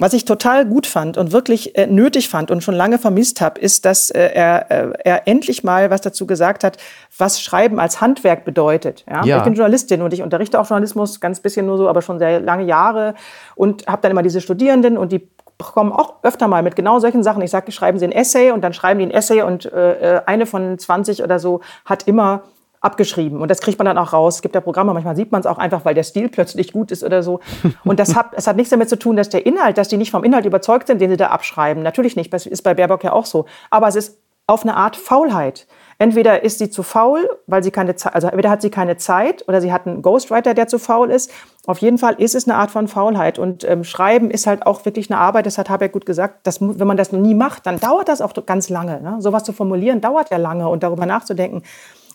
[0.00, 3.60] Was ich total gut fand und wirklich äh, nötig fand und schon lange vermisst habe,
[3.60, 6.78] ist, dass äh, er, äh, er endlich mal was dazu gesagt hat,
[7.18, 9.04] was Schreiben als Handwerk bedeutet.
[9.08, 9.24] Ja?
[9.24, 9.36] ja.
[9.38, 12.40] Ich bin Journalistin und ich unterrichte auch Journalismus, ganz bisschen nur so, aber schon sehr
[12.40, 13.14] lange Jahre
[13.54, 17.22] und habe dann immer diese Studierenden und die kommen auch öfter mal mit genau solchen
[17.22, 17.42] Sachen.
[17.42, 20.22] Ich sage, schreiben Sie ein Essay und dann schreiben die ein Essay und äh, äh
[20.24, 22.44] eine von 20 oder so hat immer
[22.80, 23.40] abgeschrieben.
[23.40, 24.36] Und das kriegt man dann auch raus.
[24.36, 26.90] Es gibt ja Programme, manchmal sieht man es auch einfach, weil der Stil plötzlich gut
[26.90, 27.40] ist oder so.
[27.84, 30.10] Und das hat, es hat nichts damit zu tun, dass der Inhalt, dass die nicht
[30.10, 31.82] vom Inhalt überzeugt sind, den sie da abschreiben.
[31.82, 33.44] Natürlich nicht, das ist bei Baerbock ja auch so.
[33.70, 35.66] Aber es ist auf eine Art Faulheit.
[35.98, 39.46] Entweder ist sie zu faul, weil sie keine Zeit, also entweder hat sie keine Zeit
[39.46, 41.30] oder sie hat einen Ghostwriter, der zu faul ist.
[41.66, 43.38] Auf jeden Fall ist es eine Art von Faulheit.
[43.38, 46.46] Und ähm, Schreiben ist halt auch wirklich eine Arbeit, das hat Habeck gut gesagt.
[46.46, 49.00] Dass, wenn man das noch nie macht, dann dauert das auch ganz lange.
[49.02, 49.16] Ne?
[49.20, 51.62] Sowas zu formulieren dauert ja lange und darüber nachzudenken.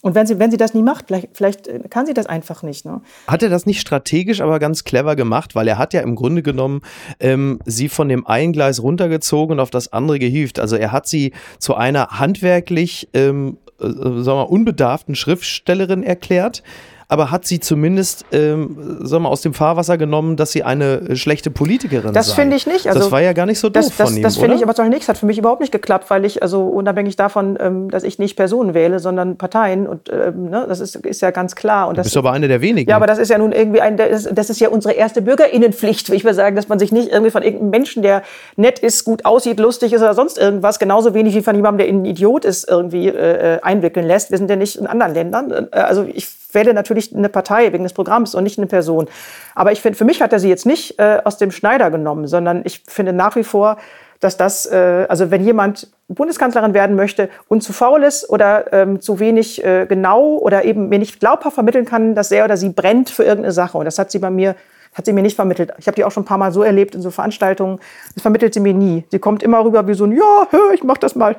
[0.06, 2.62] Und wenn sie, wenn sie das nie macht, vielleicht, vielleicht äh, kann sie das einfach
[2.62, 2.86] nicht.
[2.86, 3.02] Ne?
[3.26, 6.44] Hat er das nicht strategisch, aber ganz clever gemacht, weil er hat ja im Grunde
[6.44, 6.82] genommen
[7.20, 10.60] ähm, sie von dem einen Gleis runtergezogen und auf das andere gehievt.
[10.60, 16.62] Also er hat sie zu einer handwerklich, ähm, äh, sagen wir mal, unbedarften Schriftstellerin erklärt
[17.08, 21.16] aber hat sie zumindest ähm, sagen wir, aus dem Fahrwasser genommen, dass sie eine äh,
[21.16, 22.32] schlechte Politikerin das sei.
[22.32, 22.88] Das finde ich nicht.
[22.88, 24.64] Also, das war ja gar nicht so doof das, das, von ihm, Das finde ich
[24.64, 25.08] aber doch nichts.
[25.08, 28.36] Hat für mich überhaupt nicht geklappt, weil ich, also unabhängig davon, ähm, dass ich nicht
[28.36, 29.88] Personen wähle, sondern Parteien.
[29.88, 31.88] Und ähm, ne, das ist, ist ja ganz klar.
[31.88, 32.90] Und du das, bist aber eine der wenigen.
[32.90, 36.10] Ja, aber das ist ja nun irgendwie ein, das, das ist ja unsere erste Bürgerinnenpflicht,
[36.10, 38.24] will ich mal sagen, dass man sich nicht irgendwie von irgendeinem Menschen, der
[38.56, 41.96] nett ist, gut aussieht, lustig ist oder sonst irgendwas, genauso wenig wie von jemandem, der
[41.96, 44.32] ein Idiot ist, irgendwie äh, äh, einwickeln lässt.
[44.32, 45.52] Wir sind ja nicht in anderen Ländern.
[45.72, 49.08] Äh, also ich wähle natürlich eine Partei wegen des Programms und nicht eine Person.
[49.54, 52.28] Aber ich finde, für mich hat er sie jetzt nicht äh, aus dem Schneider genommen,
[52.28, 53.78] sondern ich finde nach wie vor,
[54.20, 59.02] dass das, äh, also wenn jemand Bundeskanzlerin werden möchte und zu faul ist oder ähm,
[59.02, 62.70] zu wenig äh, genau oder eben mir nicht glaubhaft vermitteln kann, dass er oder sie
[62.70, 63.78] brennt für irgendeine Sache.
[63.78, 64.56] Und das hat sie bei mir
[64.94, 65.74] hat sie mir nicht vermittelt.
[65.78, 67.80] Ich habe die auch schon ein paar Mal so erlebt in so Veranstaltungen.
[68.14, 69.04] Das vermittelt sie mir nie.
[69.12, 71.36] Sie kommt immer rüber wie so ein Ja, ich mach das mal.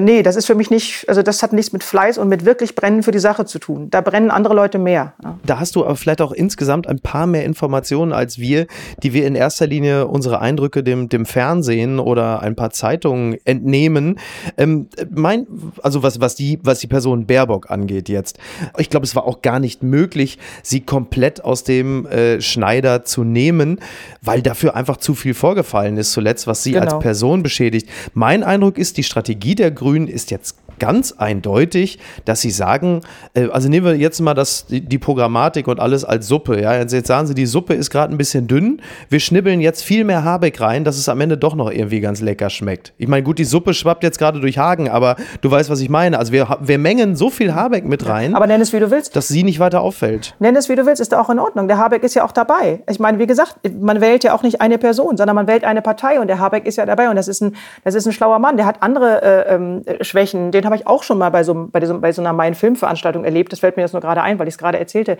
[0.00, 2.74] Nee, das ist für mich nicht, also das hat nichts mit Fleiß und mit wirklich
[2.74, 3.90] Brennen für die Sache zu tun.
[3.90, 5.14] Da brennen andere Leute mehr.
[5.22, 5.38] Ja.
[5.44, 8.66] Da hast du aber vielleicht auch insgesamt ein paar mehr Informationen als wir,
[9.02, 14.18] die wir in erster Linie unsere Eindrücke dem, dem Fernsehen oder ein paar Zeitungen entnehmen.
[14.56, 15.46] Ähm, mein,
[15.82, 18.38] also was, was, die, was die Person Baerbock angeht jetzt.
[18.78, 23.24] Ich glaube, es war auch gar nicht möglich, sie komplett aus dem äh, Schneider zu
[23.24, 23.80] nehmen,
[24.22, 26.84] weil dafür einfach zu viel vorgefallen ist zuletzt, was sie genau.
[26.84, 27.88] als Person beschädigt.
[28.14, 33.00] Mein Eindruck ist, die Strategie der Grünen Grünen ist jetzt ganz eindeutig, dass sie sagen,
[33.34, 36.60] äh, also nehmen wir jetzt mal das, die, die Programmatik und alles als Suppe.
[36.60, 36.76] Ja?
[36.76, 38.80] Jetzt, jetzt sagen sie, die Suppe ist gerade ein bisschen dünn.
[39.08, 42.20] Wir schnibbeln jetzt viel mehr Habeck rein, dass es am Ende doch noch irgendwie ganz
[42.20, 42.92] lecker schmeckt.
[42.98, 45.88] Ich meine, gut, die Suppe schwappt jetzt gerade durch Hagen, aber du weißt, was ich
[45.88, 46.18] meine.
[46.18, 49.16] Also wir, wir mengen so viel Habeck mit rein, Aber nenn es, wie du willst.
[49.16, 50.34] dass sie nicht weiter auffällt.
[50.40, 51.68] Nenn es, wie du willst, ist auch in Ordnung.
[51.68, 52.82] Der Habeck ist ja auch dabei.
[52.90, 55.82] Ich meine, wie gesagt, man wählt ja auch nicht eine Person, sondern man wählt eine
[55.82, 58.38] Partei und der Habeck ist ja dabei und das ist ein, das ist ein schlauer
[58.38, 58.56] Mann.
[58.56, 59.54] Der hat andere äh,
[59.86, 60.50] ähm, Schwächen.
[60.50, 63.52] Den habe ich auch schon mal bei so, bei, diesem, bei so einer Mein-Film-Veranstaltung erlebt.
[63.52, 65.16] Das fällt mir jetzt nur gerade ein, weil ich es gerade erzählte.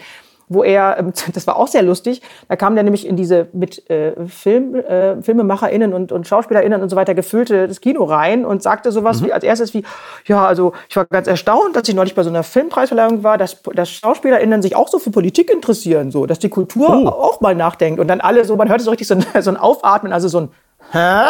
[0.48, 3.88] Wo er, ähm, das war auch sehr lustig, da kam der nämlich in diese mit
[3.90, 8.62] äh, Film, äh, FilmemacherInnen und, und SchauspielerInnen und so weiter gefüllte das Kino rein und
[8.62, 9.82] sagte sowas wie als erstes wie,
[10.26, 13.60] ja, also ich war ganz erstaunt, als ich neulich bei so einer Filmpreisverleihung war, dass,
[13.74, 17.98] dass SchauspielerInnen sich auch so für Politik interessieren, so, dass die Kultur auch mal nachdenkt.
[17.98, 20.38] Und dann alle so, man hörte so richtig so ein, so ein Aufatmen, also so
[20.38, 20.48] ein
[20.92, 21.24] Hä?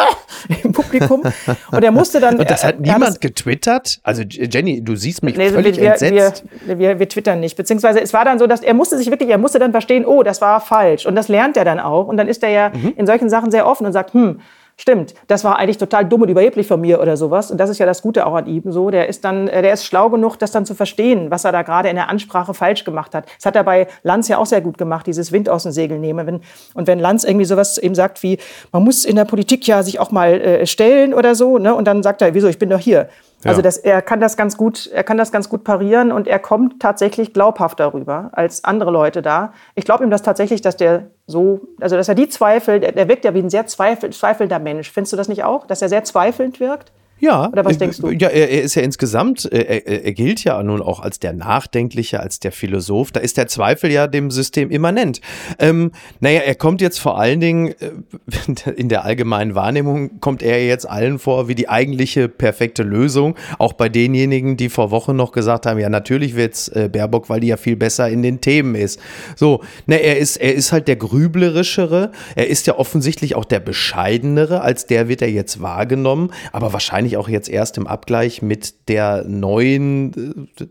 [0.63, 1.23] im Publikum.
[1.71, 2.37] Und er musste dann.
[2.39, 3.99] Und das hat niemand getwittert?
[4.03, 6.43] Also Jenny, du siehst mich Nee, völlig wir, wir, entsetzt.
[6.65, 7.57] wir, wir, wir twittern nicht.
[7.57, 10.23] Beziehungsweise es war dann so, dass er musste sich wirklich, er musste dann verstehen, oh,
[10.23, 11.05] das war falsch.
[11.05, 12.07] Und das lernt er dann auch.
[12.07, 12.93] Und dann ist er ja Mhm.
[12.97, 14.39] in solchen Sachen sehr offen und sagt, hm,
[14.79, 17.51] stimmt, das war eigentlich total dumm und überheblich von mir oder sowas.
[17.51, 18.89] Und das ist ja das Gute auch an ihm so.
[18.89, 21.63] Der ist dann, äh, der ist schlau genug, das dann zu verstehen, was er da
[21.63, 23.25] gerade in der Ansprache falsch gemacht hat.
[23.37, 25.99] Das hat er bei Lanz ja auch sehr gut gemacht, dieses Wind aus den Segeln
[25.99, 26.27] nehmen.
[26.27, 26.41] Wenn,
[26.73, 28.37] und wenn Lanz irgendwie sowas eben sagt wie,
[28.71, 31.73] man muss in der Politik ja sich auch mal äh, stellen oder so, ne?
[31.73, 33.09] Und dann sagt er, wieso, ich bin doch hier.
[33.43, 36.39] Also das, er kann das ganz gut, er kann das ganz gut parieren und er
[36.39, 39.53] kommt tatsächlich glaubhaft darüber als andere Leute da.
[39.75, 43.25] Ich glaube ihm das tatsächlich, dass der so, also dass er die Zweifel, der wirkt
[43.25, 44.91] ja wie ein sehr zweifel, zweifelnder Mensch.
[44.91, 46.91] Findest du das nicht auch, dass er sehr zweifelnd wirkt?
[47.19, 47.49] Ja.
[47.49, 48.09] Oder was äh, denkst du?
[48.09, 51.33] Ja, er, er ist ja insgesamt, äh, er, er gilt ja nun auch als der
[51.33, 53.11] Nachdenkliche, als der Philosoph.
[53.11, 55.21] Da ist der Zweifel ja dem System immanent.
[55.59, 60.65] Ähm, naja, er kommt jetzt vor allen Dingen, äh, in der allgemeinen Wahrnehmung, kommt er
[60.65, 63.35] jetzt allen vor wie die eigentliche perfekte Lösung.
[63.57, 67.39] Auch bei denjenigen, die vor Wochen noch gesagt haben, ja, natürlich wird's äh, Baerbock, weil
[67.39, 68.99] die ja viel besser in den Themen ist.
[69.35, 72.11] So, na, er ist, er ist halt der grüblerischere.
[72.35, 74.61] Er ist ja offensichtlich auch der bescheidenere.
[74.61, 76.31] Als der wird er jetzt wahrgenommen.
[76.51, 80.65] Aber wahrscheinlich auch jetzt erst im Abgleich mit der neuen äh,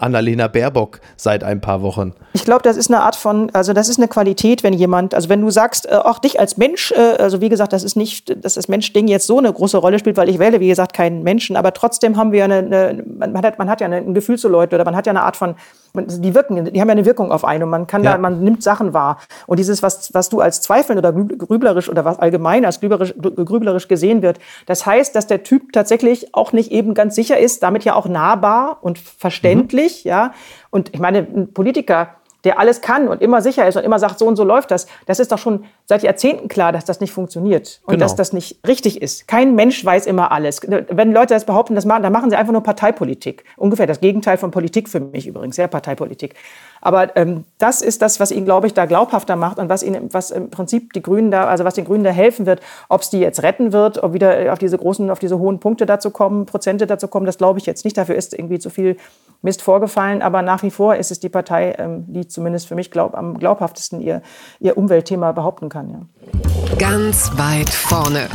[0.00, 2.14] Annalena Baerbock seit ein paar Wochen.
[2.32, 5.28] Ich glaube, das ist eine Art von, also das ist eine Qualität, wenn jemand, also
[5.28, 8.34] wenn du sagst, äh, auch dich als Mensch, äh, also wie gesagt, das ist nicht,
[8.44, 11.22] dass das Mensch-Ding jetzt so eine große Rolle spielt, weil ich wähle, wie gesagt, keinen
[11.22, 14.48] Menschen, aber trotzdem haben wir eine, eine man, hat, man hat ja ein Gefühl zu
[14.48, 15.56] Leuten oder man hat ja eine Art von,
[15.94, 18.12] die wirken, die haben ja eine Wirkung auf einen und man kann Ja.
[18.12, 19.18] da, man nimmt Sachen wahr.
[19.46, 23.14] Und dieses, was, was du als zweifelnd oder grüb- grüblerisch oder was allgemein als grüblerisch,
[23.18, 27.62] grüblerisch gesehen wird, das heißt, dass der Typ tatsächlich auch nicht eben ganz sicher ist,
[27.62, 30.32] damit ja auch nahbar und verständlich, ja.
[30.70, 34.18] Und ich meine, ein Politiker, der alles kann und immer sicher ist und immer sagt,
[34.18, 37.12] so und so läuft das, das ist doch schon seit Jahrzehnten klar, dass das nicht
[37.12, 38.04] funktioniert und Genau.
[38.04, 39.28] dass das nicht richtig ist.
[39.28, 40.60] Kein Mensch weiß immer alles.
[40.62, 43.44] Wenn Leute das behaupten, das machen, dann machen sie einfach nur Parteipolitik.
[43.56, 46.34] Ungefähr das Gegenteil von Politik für mich übrigens, ja, Parteipolitik.
[46.82, 49.96] Aber ähm, das ist das, was ihn, glaube ich, da glaubhafter macht und was ihn,
[50.12, 53.08] was im Prinzip die Grünen da, also was den Grünen da helfen wird, ob es
[53.08, 56.44] die jetzt retten wird, ob wieder auf diese großen, auf diese hohen Punkte dazu kommen,
[56.44, 57.96] Prozente dazu kommen, das glaube ich jetzt nicht.
[57.96, 58.96] Dafür ist irgendwie zu viel
[59.42, 60.22] Mist vorgefallen.
[60.22, 63.38] Aber nach wie vor ist es die Partei, ähm, die zumindest für mich glaub, am
[63.38, 64.20] glaubhaftesten ihr,
[64.60, 65.90] ihr Umweltthema behaupten kann.
[65.90, 66.76] Ja.
[66.78, 68.28] Ganz weit vorne.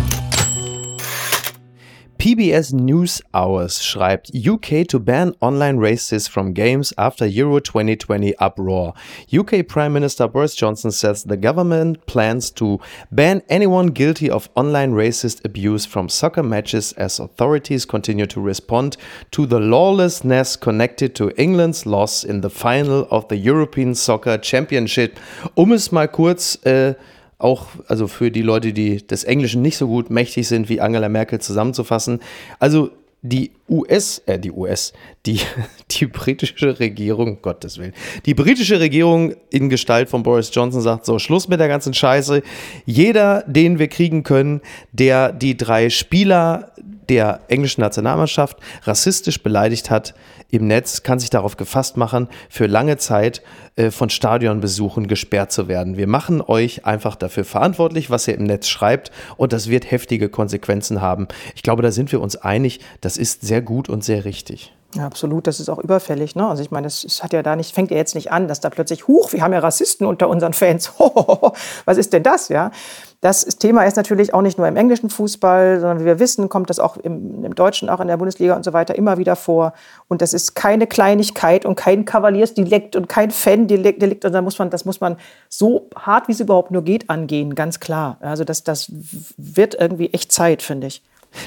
[2.28, 8.94] PBS News Hours schreibt UK to ban online races from games after Euro 2020 uproar.
[9.34, 12.82] UK Prime Minister Boris Johnson says the government plans to
[13.14, 18.98] ban anyone guilty of online racist abuse from soccer matches as authorities continue to respond
[19.32, 25.18] to the lawlessness connected to England's loss in the final of the European Soccer Championship.
[25.56, 26.96] Um es mal kurz äh,
[27.40, 31.10] auch also für die Leute, die des Englischen nicht so gut mächtig sind wie Angela
[31.10, 32.20] Merkel zusammenzufassen.
[32.60, 32.90] Also
[33.22, 34.94] die US, äh, die US,
[35.26, 35.40] die,
[35.92, 37.94] die britische Regierung, Gottes Willen,
[38.26, 42.42] die britische Regierung in Gestalt von Boris Johnson sagt so, Schluss mit der ganzen Scheiße.
[42.86, 46.72] Jeder, den wir kriegen können, der die drei Spieler
[47.10, 50.14] der englischen Nationalmannschaft rassistisch beleidigt hat
[50.50, 53.42] im Netz, kann sich darauf gefasst machen, für lange Zeit
[53.76, 55.98] äh, von Stadionbesuchen gesperrt zu werden.
[55.98, 60.30] Wir machen euch einfach dafür verantwortlich, was ihr im Netz schreibt und das wird heftige
[60.30, 61.28] Konsequenzen haben.
[61.56, 64.74] Ich glaube, da sind wir uns einig, das ist sehr gut und sehr richtig.
[64.96, 66.36] Ja, absolut, das ist auch überfällig.
[66.36, 66.48] Ne?
[66.48, 68.70] Also ich meine, es hat ja da nicht, fängt ja jetzt nicht an, dass da
[68.70, 70.94] plötzlich, huch, wir haben ja Rassisten unter unseren Fans.
[71.86, 72.48] Was ist denn das?
[72.48, 72.72] Ja,
[73.22, 76.70] das Thema ist natürlich auch nicht nur im englischen Fußball, sondern wie wir wissen, kommt
[76.70, 79.74] das auch im, im Deutschen, auch in der Bundesliga und so weiter immer wieder vor.
[80.08, 84.02] Und das ist keine Kleinigkeit und kein Kavaliersdelikt und kein Fan-Delikt.
[84.02, 84.26] Delikt.
[84.26, 85.18] Und da muss man, das muss man
[85.50, 88.18] so hart, wie es überhaupt nur geht, angehen, ganz klar.
[88.20, 88.92] Also das, das
[89.38, 91.02] wird irgendwie echt Zeit, finde ich.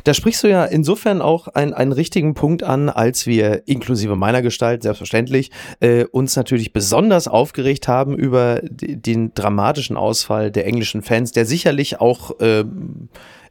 [0.04, 4.42] Da sprichst du ja insofern auch einen, einen richtigen Punkt an, als wir inklusive meiner
[4.42, 11.32] Gestalt, selbstverständlich, äh, uns natürlich besonders aufgeregt haben über den dramatischen Ausfall der englischen Fans,
[11.32, 12.64] der sicherlich auch äh,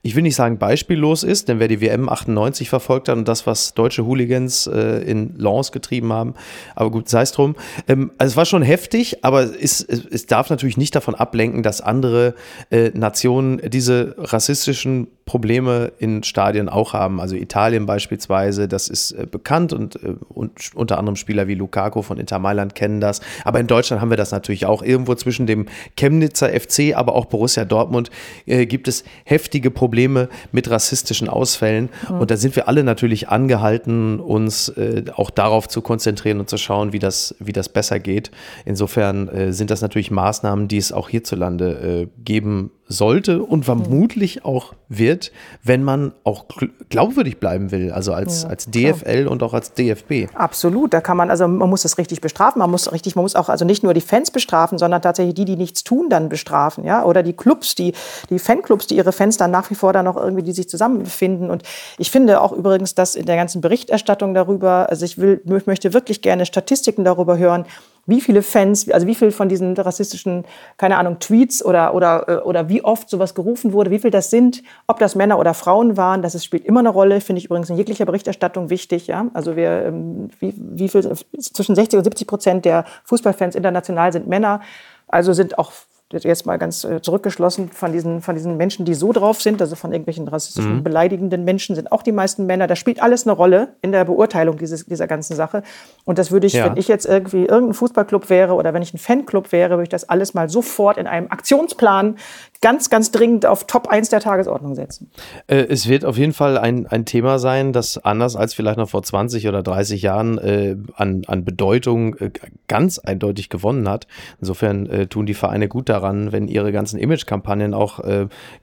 [0.01, 3.45] ich will nicht sagen beispiellos ist, denn wer die WM 98 verfolgt hat und das,
[3.45, 6.35] was deutsche Hooligans äh, in Lens getrieben haben,
[6.75, 7.55] aber gut, sei es drum.
[7.87, 11.63] Ähm, also es war schon heftig, aber es, es, es darf natürlich nicht davon ablenken,
[11.63, 12.35] dass andere
[12.69, 17.21] äh, Nationen diese rassistischen Probleme in Stadien auch haben.
[17.21, 22.01] Also Italien beispielsweise, das ist äh, bekannt und, äh, und, unter anderem Spieler wie Lukaku
[22.01, 23.21] von Inter Mailand kennen das.
[23.43, 24.81] Aber in Deutschland haben wir das natürlich auch.
[24.81, 28.09] Irgendwo zwischen dem Chemnitzer FC, aber auch Borussia Dortmund
[28.47, 31.89] äh, gibt es heftige Probleme mit rassistischen Ausfällen.
[32.09, 32.21] Mhm.
[32.21, 36.57] Und da sind wir alle natürlich angehalten, uns äh, auch darauf zu konzentrieren und zu
[36.57, 38.31] schauen, wie das, wie das besser geht.
[38.65, 44.43] Insofern äh, sind das natürlich Maßnahmen, die es auch hierzulande äh, geben sollte und vermutlich
[44.43, 45.31] auch wird,
[45.63, 46.45] wenn man auch
[46.89, 49.31] glaubwürdig bleiben will, also als, ja, als DFL klar.
[49.31, 50.27] und auch als DFB.
[50.33, 53.35] Absolut, da kann man, also man muss das richtig bestrafen, man muss richtig, man muss
[53.35, 56.83] auch also nicht nur die Fans bestrafen, sondern tatsächlich die, die nichts tun, dann bestrafen,
[56.83, 57.93] ja, oder die Clubs, die,
[58.31, 61.51] die Fanclubs, die ihre Fans dann nach wie vor dann noch irgendwie, die sich zusammenfinden
[61.51, 61.61] und
[61.99, 65.93] ich finde auch übrigens, dass in der ganzen Berichterstattung darüber, also ich will, ich möchte
[65.93, 67.65] wirklich gerne Statistiken darüber hören,
[68.09, 70.45] wie viele Fans, also wie viel von diesen rassistischen,
[70.77, 74.29] keine Ahnung, Tweets oder, oder, äh, oder wie oft sowas gerufen wurde, wie viel das
[74.29, 77.69] sind, ob das Männer oder Frauen waren, das spielt immer eine Rolle, finde ich übrigens
[77.69, 79.07] in jeglicher Berichterstattung wichtig.
[79.07, 79.27] Ja?
[79.33, 84.27] Also wir, ähm, wie, wie viel, zwischen 60 und 70 Prozent der Fußballfans international sind
[84.27, 84.61] Männer.
[85.07, 85.71] Also sind auch
[86.11, 89.75] jetzt mal ganz äh, zurückgeschlossen von diesen, von diesen Menschen, die so drauf sind, also
[89.75, 90.83] von irgendwelchen rassistischen, mhm.
[90.83, 92.67] beleidigenden Menschen, sind auch die meisten Männer.
[92.67, 95.61] Das spielt alles eine Rolle in der Beurteilung dieses, dieser ganzen Sache.
[96.05, 96.65] Und das würde ich, ja.
[96.65, 99.89] wenn ich jetzt irgendwie irgendein Fußballclub wäre oder wenn ich ein Fanclub wäre, würde ich
[99.89, 102.15] das alles mal sofort in einem Aktionsplan
[102.61, 105.09] ganz, ganz dringend auf Top 1 der Tagesordnung setzen.
[105.47, 108.89] Äh, es wird auf jeden Fall ein, ein Thema sein, das anders als vielleicht noch
[108.89, 112.31] vor 20 oder 30 Jahren äh, an, an Bedeutung äh,
[112.67, 114.07] ganz eindeutig gewonnen hat.
[114.41, 117.99] Insofern äh, tun die Vereine gut daran, wenn ihre ganzen Image-Kampagnen auch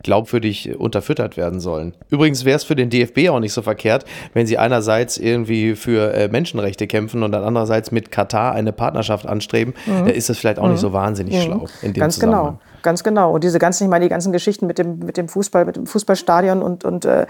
[0.02, 1.94] glaubwürdig unterfüttert werden sollen.
[2.10, 4.04] Übrigens wäre es für den DFB auch nicht so verkehrt,
[4.34, 9.74] wenn sie einerseits irgendwie für Menschenrechte kämpfen und dann andererseits mit Katar eine Partnerschaft anstreben,
[9.86, 10.06] mhm.
[10.06, 10.72] ist das vielleicht auch mhm.
[10.72, 11.40] nicht so wahnsinnig mhm.
[11.40, 11.66] schlau.
[11.82, 13.32] In dem Ganz genau ganz genau.
[13.32, 15.86] Und diese ganzen, ich meine, die ganzen Geschichten mit dem, mit dem Fußball, mit dem
[15.86, 17.26] Fußballstadion und, und, äh,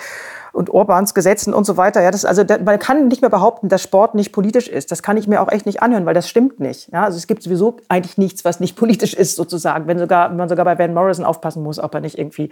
[0.53, 2.03] und Orbans Gesetzen und so weiter.
[2.03, 4.92] Ja, das, also man kann nicht mehr behaupten, dass Sport nicht politisch ist.
[4.92, 6.92] Das kann ich mir auch echt nicht anhören, weil das stimmt nicht.
[6.92, 9.87] Ja, also es gibt sowieso eigentlich nichts, was nicht politisch ist, sozusagen.
[9.87, 12.51] Wenn, sogar, wenn man sogar bei Van Morrison aufpassen muss, ob er nicht irgendwie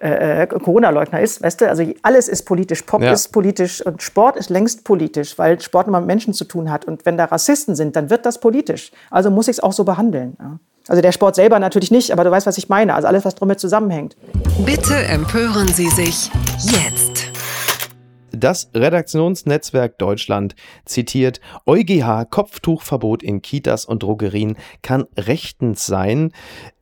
[0.00, 1.42] äh, äh, Corona-Leugner ist.
[1.42, 1.68] Weißt du?
[1.68, 2.82] Also alles ist politisch.
[2.82, 3.12] Pop ja.
[3.12, 6.84] ist politisch und Sport ist längst politisch, weil Sport immer mit Menschen zu tun hat.
[6.84, 8.92] Und wenn da Rassisten sind, dann wird das politisch.
[9.10, 10.36] Also muss ich es auch so behandeln.
[10.38, 10.58] Ja.
[10.88, 12.94] Also der Sport selber natürlich nicht, aber du weißt, was ich meine.
[12.94, 14.16] Also alles, was damit zusammenhängt.
[14.64, 16.30] Bitte empören Sie sich
[16.62, 17.11] jetzt.
[18.42, 26.32] Das Redaktionsnetzwerk Deutschland zitiert, EuGH Kopftuchverbot in Kitas und Drogerien kann rechtens sein.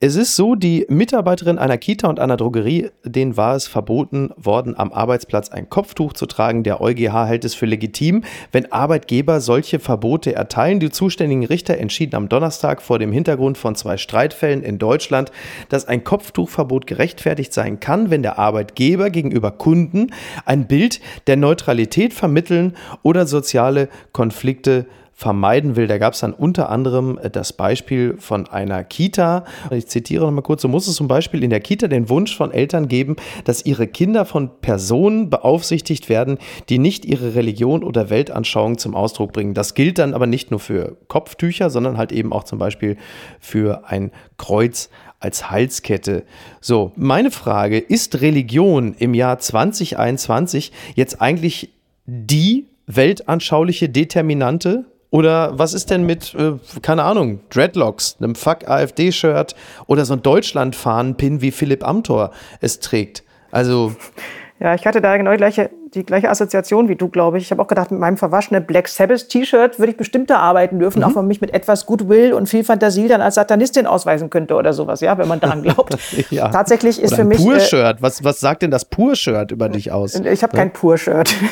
[0.01, 4.75] Es ist so, die Mitarbeiterin einer Kita und einer Drogerie, denen war es verboten worden,
[4.75, 6.63] am Arbeitsplatz ein Kopftuch zu tragen.
[6.63, 10.81] Der EuGH hält es für legitim, wenn Arbeitgeber solche Verbote erteilen.
[10.81, 15.31] Die zuständigen Richter entschieden am Donnerstag vor dem Hintergrund von zwei Streitfällen in Deutschland,
[15.69, 20.15] dass ein Kopftuchverbot gerechtfertigt sein kann, wenn der Arbeitgeber gegenüber Kunden
[20.47, 25.87] ein Bild der Neutralität vermitteln oder soziale Konflikte vermeiden will.
[25.87, 29.45] Da gab es dann unter anderem äh, das Beispiel von einer Kita.
[29.71, 32.35] Ich zitiere noch mal kurz, so muss es zum Beispiel in der Kita den Wunsch
[32.35, 36.39] von Eltern geben, dass ihre Kinder von Personen beaufsichtigt werden,
[36.71, 39.53] die nicht ihre Religion oder Weltanschauung zum Ausdruck bringen.
[39.53, 42.97] Das gilt dann aber nicht nur für Kopftücher, sondern halt eben auch zum Beispiel
[43.41, 44.89] für ein Kreuz
[45.21, 46.25] als Halskette.
[46.61, 51.71] So, meine Frage, ist Religion im Jahr 2021 jetzt eigentlich
[52.07, 56.53] die weltanschauliche Determinante oder was ist denn mit, äh,
[56.83, 59.55] keine Ahnung, Dreadlocks, einem Fuck AfD-Shirt
[59.87, 62.31] oder so ein Deutschland-Fahnen-Pin, wie Philipp Amthor
[62.61, 63.25] es trägt?
[63.51, 63.95] Also.
[64.61, 67.45] Ja, ich hatte da genau die gleiche die gleiche Assoziation wie du, glaube ich.
[67.45, 70.79] Ich habe auch gedacht, mit meinem verwaschenen Black Sabbath T-Shirt würde ich bestimmt da arbeiten
[70.79, 71.05] dürfen, mhm.
[71.05, 74.55] auch wenn man mich mit etwas Goodwill und viel Fantasie dann als Satanistin ausweisen könnte
[74.55, 75.97] oder sowas, ja, wenn man daran glaubt.
[76.31, 76.49] ja.
[76.49, 77.39] Tatsächlich ist oder für mich.
[77.39, 77.99] Pur-Shirt.
[77.99, 80.15] Äh, was, was sagt denn das Pur-Shirt über dich aus?
[80.15, 80.63] Ich habe ja?
[80.63, 81.35] kein Pur-Shirt.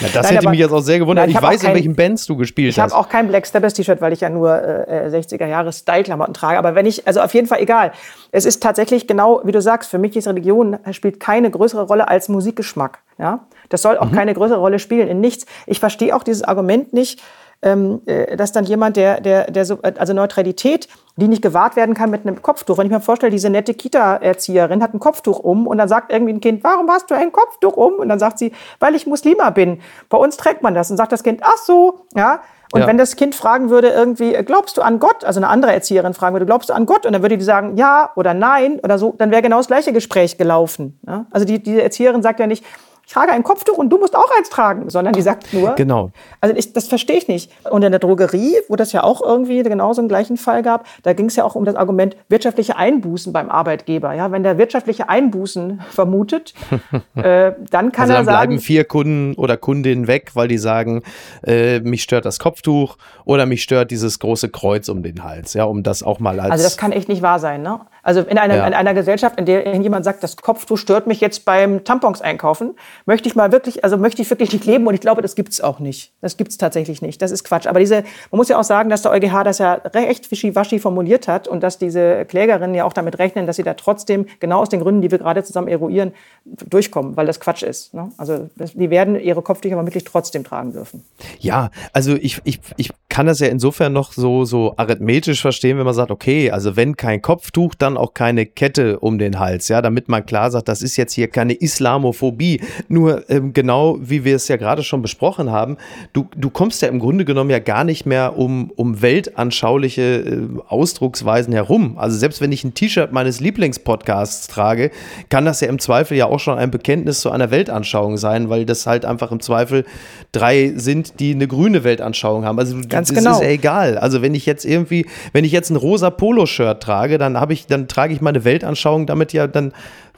[0.00, 1.26] Ja, das nein, hätte aber, mich jetzt auch sehr gewundert.
[1.26, 2.90] Nein, ich, ich weiß, kein, in welchen Bands du gespielt ich hast.
[2.90, 6.34] Ich habe auch kein Black Sabbath T-Shirt, weil ich ja nur äh, 60er Jahre Style-Klamotten
[6.34, 6.58] trage.
[6.58, 7.92] Aber wenn ich, also auf jeden Fall egal.
[8.32, 12.08] Es ist tatsächlich genau, wie du sagst, für mich ist Religion spielt keine größere Rolle
[12.08, 12.98] als Musikgeschmack.
[13.18, 13.46] Ja?
[13.68, 14.14] Das soll auch mhm.
[14.16, 15.46] keine größere Rolle spielen, in nichts.
[15.66, 17.20] Ich verstehe auch dieses Argument nicht,
[17.62, 21.94] ähm, äh, dass dann jemand, der, der, der so, also Neutralität, die nicht gewahrt werden
[21.94, 22.76] kann mit einem Kopftuch.
[22.76, 26.34] Wenn ich mir vorstelle, diese nette Kita-Erzieherin hat ein Kopftuch um und dann sagt irgendwie
[26.34, 27.94] ein Kind, warum hast du ein Kopftuch um?
[27.94, 29.80] Und dann sagt sie, weil ich Muslima bin.
[30.08, 30.90] Bei uns trägt man das.
[30.90, 32.40] Und sagt das Kind, ach so, ja.
[32.72, 32.86] Und ja.
[32.88, 35.24] wenn das Kind fragen würde, irgendwie, glaubst du an Gott?
[35.24, 37.06] Also eine andere Erzieherin fragen würde, glaubst du an Gott?
[37.06, 39.92] Und dann würde die sagen, ja oder nein oder so, dann wäre genau das gleiche
[39.92, 40.98] Gespräch gelaufen.
[41.06, 41.26] Ja?
[41.30, 42.64] Also die, die Erzieherin sagt ja nicht,
[43.06, 45.74] ich trage ein Kopftuch und du musst auch eins tragen, sondern die sagt nur.
[45.74, 46.10] Genau.
[46.40, 47.50] Also ich, das verstehe ich nicht.
[47.70, 51.12] Und in der Drogerie, wo das ja auch irgendwie genauso einen gleichen Fall gab, da
[51.12, 54.14] ging es ja auch um das Argument wirtschaftliche Einbußen beim Arbeitgeber.
[54.14, 56.54] Ja, wenn der wirtschaftliche Einbußen vermutet,
[57.14, 58.24] äh, dann kann also dann er sagen.
[58.24, 61.02] bleiben vier Kunden oder Kundinnen weg, weil die sagen,
[61.46, 65.54] äh, mich stört das Kopftuch oder mich stört dieses große Kreuz um den Hals.
[65.54, 66.52] Ja, um das auch mal als.
[66.52, 67.80] Also das kann echt nicht wahr sein, ne?
[68.02, 68.66] Also in einer, ja.
[68.66, 72.74] in einer Gesellschaft, in der jemand sagt, das Kopftuch stört mich jetzt beim Tampons einkaufen,
[73.06, 75.60] möchte ich mal wirklich, also möchte ich wirklich nicht leben und ich glaube, das gibt's
[75.60, 76.12] auch nicht.
[76.20, 77.20] Das gibt's tatsächlich nicht.
[77.22, 77.66] Das ist Quatsch.
[77.66, 81.28] Aber diese, man muss ja auch sagen, dass der EuGH das ja recht wischiwaschi formuliert
[81.28, 84.68] hat und dass diese Klägerinnen ja auch damit rechnen, dass sie da trotzdem, genau aus
[84.68, 86.12] den Gründen, die wir gerade zusammen eruieren,
[86.44, 87.94] durchkommen, weil das Quatsch ist.
[87.94, 88.10] Ne?
[88.16, 91.04] Also die werden ihre Kopftücher aber wirklich trotzdem tragen dürfen.
[91.40, 95.84] Ja, also ich, ich, ich kann das ja insofern noch so, so arithmetisch verstehen, wenn
[95.84, 99.82] man sagt, okay, also wenn kein Kopftuch, dann auch keine Kette um den Hals, ja,
[99.82, 102.60] damit man klar sagt, das ist jetzt hier keine Islamophobie.
[102.88, 105.76] Nur ähm, genau wie wir es ja gerade schon besprochen haben,
[106.12, 110.48] du, du kommst ja im Grunde genommen ja gar nicht mehr um, um weltanschauliche äh,
[110.68, 111.98] Ausdrucksweisen herum.
[111.98, 114.90] Also selbst wenn ich ein T-Shirt meines Lieblingspodcasts trage,
[115.28, 118.66] kann das ja im Zweifel ja auch schon ein Bekenntnis zu einer Weltanschauung sein, weil
[118.66, 119.84] das halt einfach im Zweifel
[120.32, 122.58] drei sind, die eine grüne Weltanschauung haben.
[122.58, 123.32] Also Ganz das genau.
[123.32, 123.98] ist ja egal.
[123.98, 127.66] Also wenn ich jetzt irgendwie, wenn ich jetzt ein rosa Poloshirt trage, dann habe ich,
[127.66, 129.72] dann trage ich meine Weltanschauung damit ja dann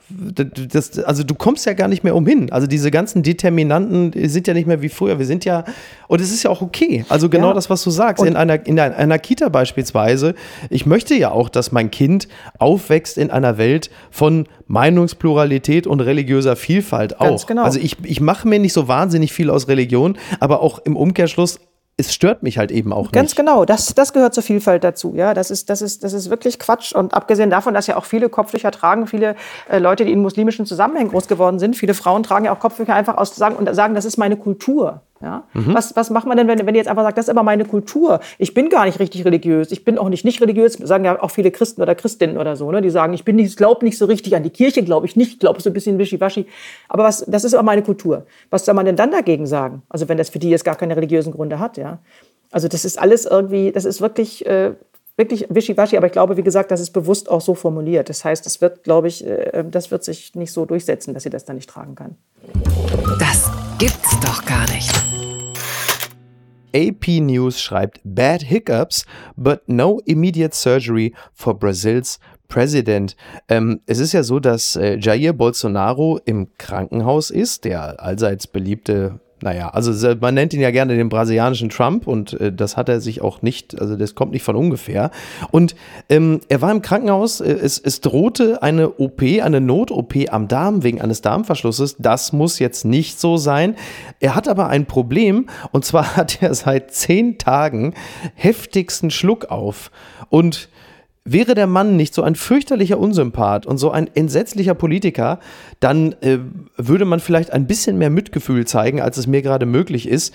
[0.09, 2.53] das, also du kommst ja gar nicht mehr umhin.
[2.53, 5.19] Also diese ganzen Determinanten sind ja nicht mehr wie früher.
[5.19, 5.65] Wir sind ja,
[6.07, 7.05] und es ist ja auch okay.
[7.09, 7.55] Also genau ja.
[7.55, 8.25] das, was du sagst.
[8.25, 10.35] in einer, in einer Kita beispielsweise,
[10.71, 16.55] ich möchte ja auch, dass mein Kind aufwächst in einer Welt von Meinungspluralität und religiöser
[16.55, 17.27] Vielfalt auch.
[17.27, 17.65] Ganz genau.
[17.65, 21.59] Also ich, ich mache mir nicht so wahnsinnig viel aus Religion, aber auch im Umkehrschluss
[21.99, 23.37] es stört mich halt eben auch Ganz nicht.
[23.37, 25.15] genau, das, das gehört zur Vielfalt dazu.
[25.17, 26.93] Ja, das ist, das ist, das ist wirklich Quatsch.
[26.93, 29.35] Und abgesehen davon, dass ja auch viele Kopftücher tragen, viele
[29.71, 32.95] äh, Leute, die in muslimischen Zusammenhängen groß geworden sind, viele Frauen tragen ja auch Kopftücher
[32.95, 35.01] einfach aus sagen und sagen, das ist meine Kultur.
[35.21, 35.45] Ja?
[35.55, 35.75] Mhm.
[35.75, 37.65] Was, was macht man denn, wenn, wenn ihr jetzt einfach sagt, das ist aber meine
[37.65, 38.21] Kultur?
[38.39, 39.73] Ich bin gar nicht richtig religiös.
[39.73, 40.75] Ich bin auch nicht nicht religiös.
[40.75, 42.71] Sagen ja auch viele Christen oder Christinnen oder so.
[42.71, 42.83] Ne?
[42.83, 45.41] Die sagen, ich bin nicht, glaube nicht so richtig an die Kirche, glaube ich nicht,
[45.41, 46.47] glaube so ein bisschen wischiwaschi.
[46.89, 48.27] Aber was, das ist aber meine Kultur.
[48.51, 49.83] Was soll man denn dann dagegen sagen?
[49.89, 51.99] Also wenn das für die jetzt gar keine religiösen Gründe hat, ja.
[52.51, 54.73] Also das ist alles irgendwie, das ist wirklich, äh,
[55.17, 58.09] wirklich wischiwaschi, aber ich glaube, wie gesagt, das ist bewusst auch so formuliert.
[58.09, 61.31] Das heißt, das wird, glaube ich, äh, das wird sich nicht so durchsetzen, dass sie
[61.31, 62.17] das dann nicht tragen kann.
[63.19, 64.91] Das gibt's doch gar nicht.
[66.75, 69.05] AP News schreibt Bad Hiccups,
[69.37, 73.17] but no immediate surgery for Brazils President.
[73.49, 79.21] Ähm, es ist ja so, dass äh, Jair Bolsonaro im Krankenhaus ist, der allseits beliebte
[79.43, 83.01] naja, also man nennt ihn ja gerne den brasilianischen Trump und äh, das hat er
[83.03, 85.11] sich auch nicht, also das kommt nicht von ungefähr.
[85.51, 85.77] Und
[86.09, 90.83] ähm, er war im Krankenhaus, äh, es, es drohte eine OP, eine Not-OP am Darm
[90.85, 91.97] wegen eines Darmverschlusses.
[91.99, 93.77] Das muss jetzt nicht so sein.
[94.21, 97.93] Er hat aber ein Problem und zwar hat er seit zehn Tagen
[98.35, 99.91] heftigsten Schluck auf.
[100.31, 100.71] Und
[101.29, 105.41] Wäre der Mann nicht so ein fürchterlicher Unsympath und so ein entsetzlicher Politiker,
[105.81, 106.39] dann äh,
[106.77, 110.33] würde man vielleicht ein bisschen mehr Mitgefühl zeigen, als es mir gerade möglich ist.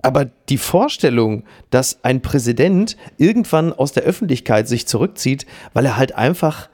[0.00, 6.14] Aber die Vorstellung, dass ein Präsident irgendwann aus der Öffentlichkeit sich zurückzieht, weil er halt
[6.14, 6.70] einfach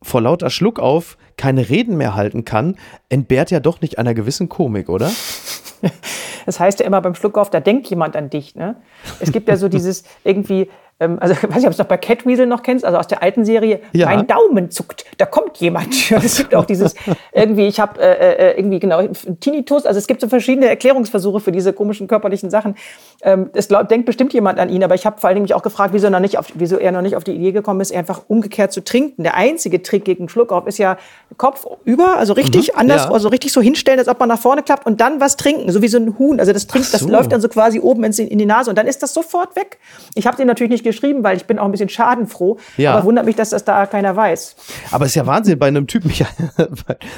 [0.00, 2.76] vor lauter Schluck auf keine Reden mehr halten kann,
[3.08, 5.10] entbehrt ja doch nicht einer gewissen Komik, oder?
[6.46, 8.54] Das heißt ja immer beim Schluckauf, da denkt jemand an dich.
[8.54, 8.74] Ne?
[9.20, 10.68] Es gibt ja so dieses irgendwie,
[11.00, 13.06] ähm, also ich weiß nicht, ob du es noch bei Catweasel noch kennst, also aus
[13.06, 14.06] der alten Serie, ja.
[14.06, 15.92] mein Daumen zuckt, da kommt jemand.
[16.22, 16.94] Es gibt auch dieses,
[17.32, 19.02] irgendwie, ich habe äh, äh, irgendwie, genau,
[19.40, 22.76] Tinnitus, also es gibt so verschiedene Erklärungsversuche für diese komischen körperlichen Sachen.
[23.22, 25.54] Ähm, es glaub, denkt bestimmt jemand an ihn, aber ich habe vor allen Dingen mich
[25.54, 27.94] auch gefragt, wieso, noch nicht auf, wieso er noch nicht auf die Idee gekommen ist,
[27.94, 29.22] einfach umgekehrt zu trinken.
[29.22, 30.96] Der einzige Trick gegen Schluckauf ist ja
[31.36, 33.10] Kopf über, also richtig mhm, anders, ja.
[33.10, 35.82] also richtig so hinstellen, als ob man nach vorne klappt und dann was trinken, so
[35.82, 36.38] wie so ein Huhn.
[36.40, 36.98] Also das trinkt, so.
[36.98, 39.78] das läuft dann so quasi oben in die Nase und dann ist das sofort weg.
[40.14, 42.58] Ich habe den natürlich nicht geschrieben, weil ich bin auch ein bisschen schadenfroh.
[42.76, 42.94] Ja.
[42.94, 44.56] Aber wundert mich, dass das da keiner weiß.
[44.90, 46.10] Aber ist ja Wahnsinn bei einem Typen.
[46.22, 46.26] Ja,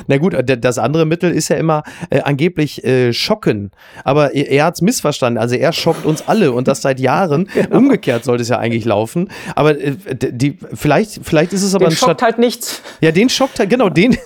[0.06, 3.70] na gut, das andere Mittel ist ja immer äh, angeblich äh, schocken.
[4.04, 5.38] Aber er, er hat es missverstanden.
[5.40, 7.48] Also er schockt uns alle und das seit Jahren.
[7.54, 7.78] Genau.
[7.78, 9.30] Umgekehrt sollte es ja eigentlich laufen.
[9.54, 12.82] Aber äh, die, vielleicht, vielleicht ist es aber Den schockt halt nichts.
[13.00, 14.16] Ja, den schockt halt, genau, den,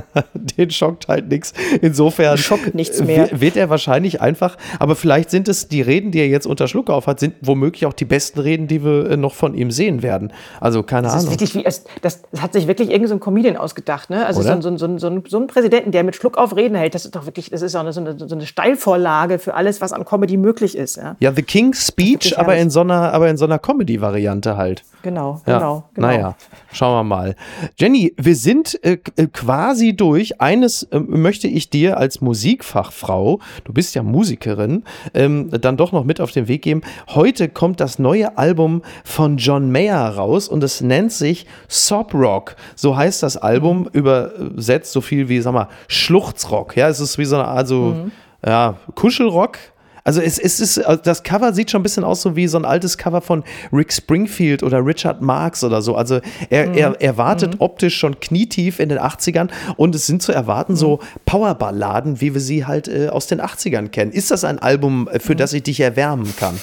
[0.34, 1.52] den schockt halt nichts.
[1.82, 3.30] Insofern Schockt nichts äh, mehr.
[3.32, 6.68] wi- wird er wahrscheinlich einfach, aber vielleicht sind es die Reden, die er jetzt unter
[6.68, 9.70] Schluck auf hat, sind womöglich auch die besten Reden, die wir äh, noch von ihm
[9.70, 10.32] sehen werden.
[10.60, 11.32] Also keine Das ist Ahnung.
[11.32, 14.24] wirklich wie, es- das, das hat sich wirklich irgendein so ein Comedian ausgedacht, ne?
[14.26, 17.14] Also so, so, so, so, ein- Präsidenten, der mit Schluck auf Reden hält, das ist
[17.16, 20.04] doch wirklich, das ist auch eine, so, eine, so eine Steilvorlage für alles, was an
[20.04, 21.16] Comedy möglich ist, ja?
[21.20, 24.82] Ja, The King's Speech, aber in so einer, aber in so einer Comedy-Variante halt.
[25.02, 25.58] Genau, Ja.
[25.58, 26.06] genau, genau.
[26.08, 26.36] Naja,
[26.72, 27.36] schauen wir mal.
[27.78, 30.40] Jenny, wir sind äh, äh, quasi durch.
[30.40, 34.82] Eines äh, möchte ich dir als Musikfachfrau, du bist ja Musikerin,
[35.14, 36.80] ähm, dann doch noch mit auf den Weg geben.
[37.08, 42.56] Heute kommt das neue Album von John Mayer raus und es nennt sich Sob Rock.
[42.74, 46.76] So heißt das Album, übersetzt so viel wie, sag mal, Schluchzrock.
[46.76, 47.96] Ja, es ist wie so eine Art so,
[48.44, 49.58] ja, Kuschelrock.
[50.06, 52.56] Also es, es ist, also das Cover sieht schon ein bisschen aus so wie so
[52.56, 55.96] ein altes Cover von Rick Springfield oder Richard Marx oder so.
[55.96, 60.30] Also er, er, er wartet optisch schon knietief in den 80ern und es sind zu
[60.30, 64.12] erwarten so Powerballaden, wie wir sie halt äh, aus den 80ern kennen.
[64.12, 66.56] Ist das ein Album, äh, für das ich dich erwärmen kann?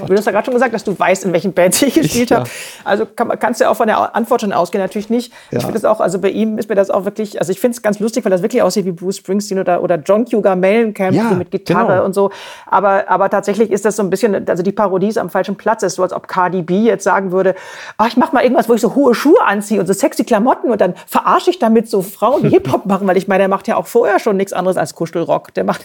[0.07, 2.39] Du hast ja gerade schon gesagt, dass du weißt, in welchen Bands ich gespielt Ja.
[2.41, 2.51] habe.
[2.85, 5.33] Also kann, kannst du ja auch von der Antwort schon ausgehen, natürlich nicht.
[5.51, 5.59] Ja.
[5.59, 7.77] Ich finde das auch, also bei ihm ist mir das auch wirklich, also ich finde
[7.77, 11.15] es ganz lustig, weil das wirklich aussieht wie Bruce Springsteen oder, oder John Cougar Mellencamp
[11.17, 12.05] Ja, mit Gitarre genau.
[12.05, 12.31] und so.
[12.67, 15.83] Aber, aber tatsächlich ist das so ein bisschen, also die Parodie ist am falschen Platz.
[15.83, 17.55] Es ist so, als ob Cardi B jetzt sagen würde,
[17.99, 20.71] ah, ich mach mal irgendwas, wo ich so hohe Schuhe anziehe und so sexy Klamotten
[20.71, 23.69] und dann verarsche ich damit so Frauen, die Hip-Hop machen, weil ich meine, der macht
[23.69, 25.55] ja auch vorher schon nichts anderes als Kuschelrock.
[25.55, 25.83] Der macht,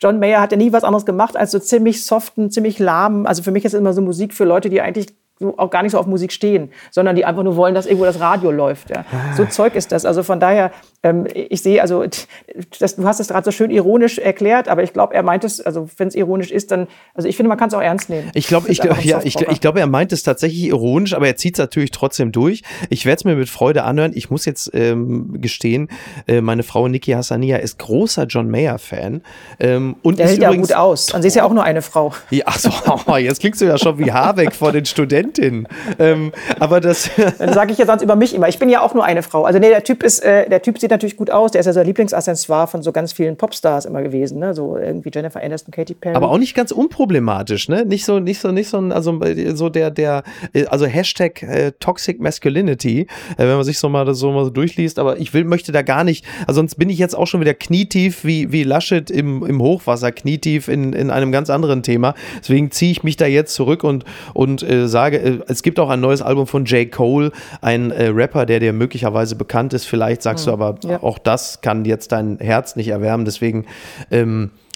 [0.00, 3.26] John Mayer hat ja nie was anderes gemacht als so ziemlich soften, ziemlich lahmen.
[3.26, 5.14] Also für mich ist immer so Musik für Leute, die eigentlich
[5.56, 8.20] auch gar nicht so auf Musik stehen, sondern die einfach nur wollen, dass irgendwo das
[8.20, 8.90] Radio läuft.
[8.90, 9.04] Ja.
[9.36, 10.04] So Zeug ist das.
[10.04, 10.72] Also von daher,
[11.02, 12.04] ähm, ich sehe, also
[12.78, 15.60] das, du hast es gerade so schön ironisch erklärt, aber ich glaube, er meint es,
[15.60, 18.30] also wenn es ironisch ist, dann, also ich finde, man kann es auch ernst nehmen.
[18.34, 21.54] Ich glaube, ich, ja, ich, ich glaube, er meint es tatsächlich ironisch, aber er zieht
[21.54, 22.62] es natürlich trotzdem durch.
[22.90, 24.12] Ich werde es mir mit Freude anhören.
[24.14, 25.88] Ich muss jetzt ähm, gestehen,
[26.26, 29.22] äh, meine Frau Niki Hassania ist großer John Mayer-Fan.
[29.60, 31.12] Ähm, und Der hält ja gut aus.
[31.12, 32.12] Und sie ist ja auch nur eine Frau.
[32.30, 32.70] Ja, ach so,
[33.16, 34.84] jetzt klingst du ja schon wie Habeck vor den
[35.28, 35.68] Studentinnen.
[35.98, 38.48] Ähm, aber das, Dann sage ich ja sonst über mich immer.
[38.48, 39.44] Ich bin ja auch nur eine Frau.
[39.44, 41.52] Also nee, der Typ ist, äh, der Typ sieht natürlich gut aus.
[41.52, 44.54] Der ist ja so Lieblingsaccessoire von so ganz vielen Popstars immer gewesen, ne?
[44.54, 46.16] So irgendwie Jennifer Aniston, Katy Perry.
[46.16, 47.84] aber auch nicht ganz unproblematisch, ne?
[47.84, 49.20] Nicht so, nicht so, nicht so, also
[49.54, 50.22] so der, der,
[50.68, 53.06] also Hashtag äh, Toxic Masculinity, äh,
[53.38, 54.98] wenn man sich so mal das so mal so durchliest.
[54.98, 57.54] Aber ich will, möchte da gar nicht, also sonst bin ich jetzt auch schon wieder
[57.54, 62.14] knietief wie, wie Laschet im, im Hochwasser, knietief in, in einem ganz anderen Thema.
[62.38, 64.04] Deswegen ziehe ich mich da jetzt zurück und,
[64.34, 66.90] und äh, sage, äh, es gibt auch ein neues Album von J.
[66.90, 69.84] Cole, ein äh, Rapper, der dir möglicherweise bekannt ist.
[69.86, 71.02] Vielleicht sagst du aber, Ja.
[71.02, 73.24] auch das kann jetzt dein Herz nicht erwärmen.
[73.24, 73.66] Deswegen,
[74.10, 74.67] ähm, äh,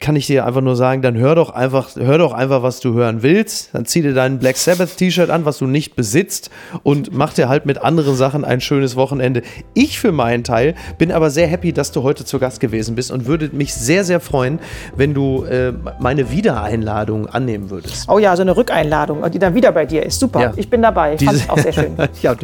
[0.00, 2.94] kann ich dir einfach nur sagen, dann hör doch einfach, hör doch einfach, was du
[2.94, 3.70] hören willst.
[3.74, 6.50] Dann zieh dir dein Black Sabbath T-Shirt an, was du nicht besitzt
[6.82, 9.42] und mach dir halt mit anderen Sachen ein schönes Wochenende.
[9.74, 13.10] Ich für meinen Teil bin aber sehr happy, dass du heute zu Gast gewesen bist
[13.10, 14.58] und würde mich sehr, sehr freuen,
[14.96, 18.08] wenn du äh, meine Wiedereinladung annehmen würdest.
[18.08, 20.18] Oh ja, so eine Rückeinladung, die dann wieder bei dir ist.
[20.20, 20.52] Super, Ja.
[20.56, 21.10] ich bin dabei.
[21.18, 21.92] Fand Diese- ich auch sehr schön.
[22.22, 22.34] ja,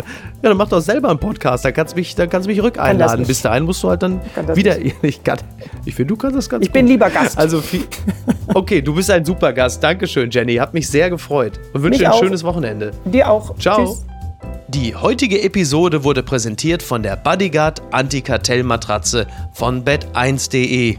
[0.43, 1.65] dann mach doch selber einen Podcast.
[1.65, 3.27] Dann kannst du mich, dann kannst mich rückeinladen.
[3.27, 4.21] Bis dahin musst du halt dann
[4.55, 4.77] wieder.
[5.03, 5.39] Ich, kann,
[5.85, 7.39] ich finde, du kannst das ganz Ich bin lieber Gast.
[7.39, 7.85] Also viel,
[8.55, 9.83] okay, du bist ein super Gast.
[9.83, 10.57] Dankeschön, Jenny.
[10.57, 12.23] Hat mich sehr gefreut und wünsche dir ein auch.
[12.23, 12.91] schönes Wochenende.
[13.07, 13.57] Dir auch.
[13.59, 13.87] Ciao.
[13.87, 14.05] Tschüss.
[14.69, 20.97] Die heutige Episode wurde präsentiert von der Bodyguard Antikartellmatratze von bed1.de.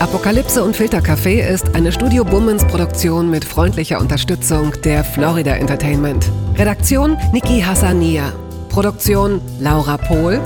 [0.00, 6.30] Apokalypse und Filtercafé ist eine Studio Bummens Produktion mit freundlicher Unterstützung der Florida Entertainment.
[6.58, 8.32] Redaktion Niki Hassania.
[8.68, 10.40] Produktion Laura Pohl.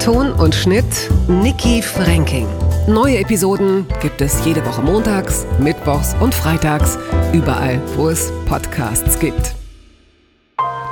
[0.00, 2.46] Ton und Schnitt Niki Franking.
[2.86, 6.98] Neue Episoden gibt es jede Woche montags, mittwochs und freitags,
[7.32, 9.54] überall, wo es Podcasts gibt.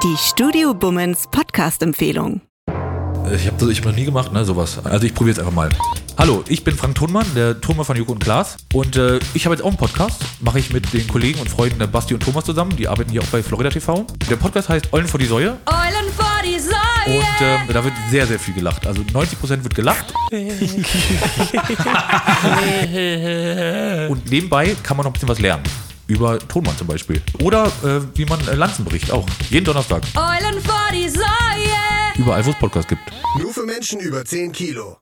[0.03, 2.43] Die Studio Bummens Podcast-Empfehlung.
[3.35, 4.79] Ich habe das ich hab noch nie gemacht, ne, sowas.
[4.85, 5.71] Also ich probiere es einfach mal.
[6.19, 8.57] Hallo, ich bin Frank Thunmann, der Thunmann von Joko und Klaas.
[8.75, 10.21] Und äh, ich habe jetzt auch einen Podcast.
[10.41, 12.75] Mache ich mit den Kollegen und Freunden der Basti und Thomas zusammen.
[12.75, 14.05] Die arbeiten hier auch bei Florida TV.
[14.29, 15.57] Der Podcast heißt Eulen vor die Säue.
[15.67, 16.75] Eulen vor die Säue.
[17.07, 18.85] Und äh, da wird sehr, sehr viel gelacht.
[18.85, 20.13] Also 90% wird gelacht.
[24.11, 25.63] und nebenbei kann man noch ein bisschen was lernen.
[26.09, 27.23] Über Tonmann zum Beispiel.
[27.41, 29.27] Oder äh, wie man äh, Lanzen bricht, auch.
[29.51, 30.03] Jeden Donnerstag.
[30.17, 31.23] Eulen vor die Säue.
[32.17, 33.03] Überall, wo es Podcasts gibt.
[33.41, 34.99] Nur für Menschen über 10 Kilo.